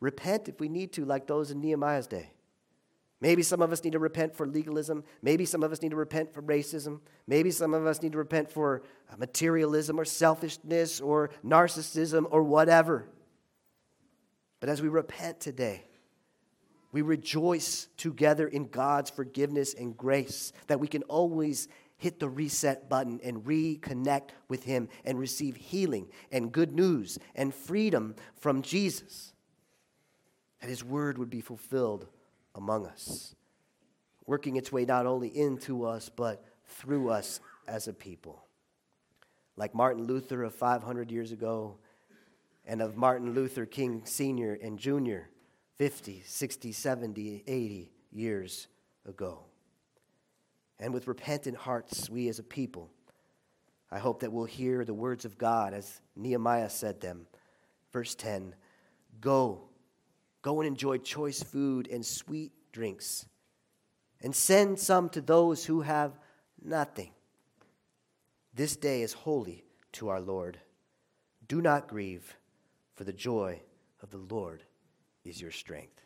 repent 0.00 0.48
if 0.48 0.60
we 0.60 0.68
need 0.68 0.92
to, 0.92 1.06
like 1.06 1.26
those 1.26 1.50
in 1.50 1.62
Nehemiah's 1.62 2.06
day. 2.06 2.30
Maybe 3.22 3.42
some 3.42 3.62
of 3.62 3.72
us 3.72 3.82
need 3.82 3.92
to 3.92 3.98
repent 3.98 4.36
for 4.36 4.46
legalism. 4.46 5.02
Maybe 5.22 5.46
some 5.46 5.62
of 5.62 5.72
us 5.72 5.80
need 5.80 5.90
to 5.90 5.96
repent 5.96 6.32
for 6.32 6.42
racism. 6.42 7.00
Maybe 7.26 7.50
some 7.50 7.72
of 7.72 7.86
us 7.86 8.02
need 8.02 8.12
to 8.12 8.18
repent 8.18 8.50
for 8.50 8.82
uh, 9.10 9.16
materialism 9.16 9.98
or 9.98 10.04
selfishness 10.04 11.00
or 11.00 11.30
narcissism 11.44 12.26
or 12.30 12.42
whatever. 12.42 13.08
But 14.60 14.68
as 14.68 14.82
we 14.82 14.88
repent 14.88 15.40
today, 15.40 15.84
we 16.92 17.02
rejoice 17.02 17.88
together 17.96 18.48
in 18.48 18.66
God's 18.68 19.10
forgiveness 19.10 19.74
and 19.74 19.96
grace 19.96 20.52
that 20.66 20.80
we 20.80 20.88
can 20.88 21.02
always 21.04 21.68
hit 22.00 22.18
the 22.18 22.28
reset 22.28 22.88
button 22.88 23.20
and 23.22 23.44
reconnect 23.44 24.30
with 24.48 24.64
Him 24.64 24.88
and 25.04 25.18
receive 25.18 25.54
healing 25.54 26.08
and 26.32 26.50
good 26.50 26.72
news 26.72 27.18
and 27.34 27.54
freedom 27.54 28.16
from 28.34 28.62
Jesus. 28.62 29.34
That 30.60 30.70
His 30.70 30.82
word 30.82 31.18
would 31.18 31.28
be 31.28 31.42
fulfilled 31.42 32.06
among 32.54 32.86
us, 32.86 33.34
working 34.24 34.56
its 34.56 34.72
way 34.72 34.86
not 34.86 35.04
only 35.04 35.28
into 35.28 35.84
us, 35.84 36.08
but 36.08 36.42
through 36.64 37.10
us 37.10 37.38
as 37.68 37.86
a 37.86 37.92
people. 37.92 38.44
Like 39.56 39.74
Martin 39.74 40.06
Luther 40.06 40.42
of 40.42 40.54
500 40.54 41.12
years 41.12 41.32
ago, 41.32 41.76
and 42.66 42.80
of 42.80 42.96
Martin 42.96 43.34
Luther 43.34 43.66
King 43.66 44.02
Sr. 44.04 44.58
and 44.62 44.78
Jr. 44.78 45.28
50, 45.76 46.22
60, 46.24 46.72
70, 46.72 47.44
80 47.46 47.92
years 48.10 48.68
ago 49.06 49.49
and 50.80 50.94
with 50.94 51.06
repentant 51.06 51.56
hearts, 51.56 52.08
we 52.08 52.28
as 52.28 52.38
a 52.38 52.42
people, 52.42 52.90
I 53.92 53.98
hope 53.98 54.20
that 54.20 54.32
we'll 54.32 54.46
hear 54.46 54.84
the 54.84 54.94
words 54.94 55.24
of 55.24 55.36
God 55.36 55.74
as 55.74 56.00
Nehemiah 56.16 56.70
said 56.70 57.00
them. 57.00 57.26
Verse 57.92 58.14
10 58.14 58.54
Go, 59.20 59.68
go 60.42 60.60
and 60.60 60.66
enjoy 60.66 60.96
choice 60.98 61.42
food 61.42 61.86
and 61.88 62.04
sweet 62.04 62.52
drinks, 62.72 63.26
and 64.22 64.34
send 64.34 64.78
some 64.78 65.10
to 65.10 65.20
those 65.20 65.66
who 65.66 65.82
have 65.82 66.18
nothing. 66.62 67.10
This 68.54 68.76
day 68.76 69.02
is 69.02 69.12
holy 69.12 69.64
to 69.92 70.08
our 70.08 70.20
Lord. 70.20 70.58
Do 71.46 71.60
not 71.60 71.88
grieve, 71.88 72.36
for 72.94 73.04
the 73.04 73.12
joy 73.12 73.60
of 74.02 74.10
the 74.10 74.18
Lord 74.18 74.62
is 75.24 75.40
your 75.40 75.50
strength. 75.50 76.02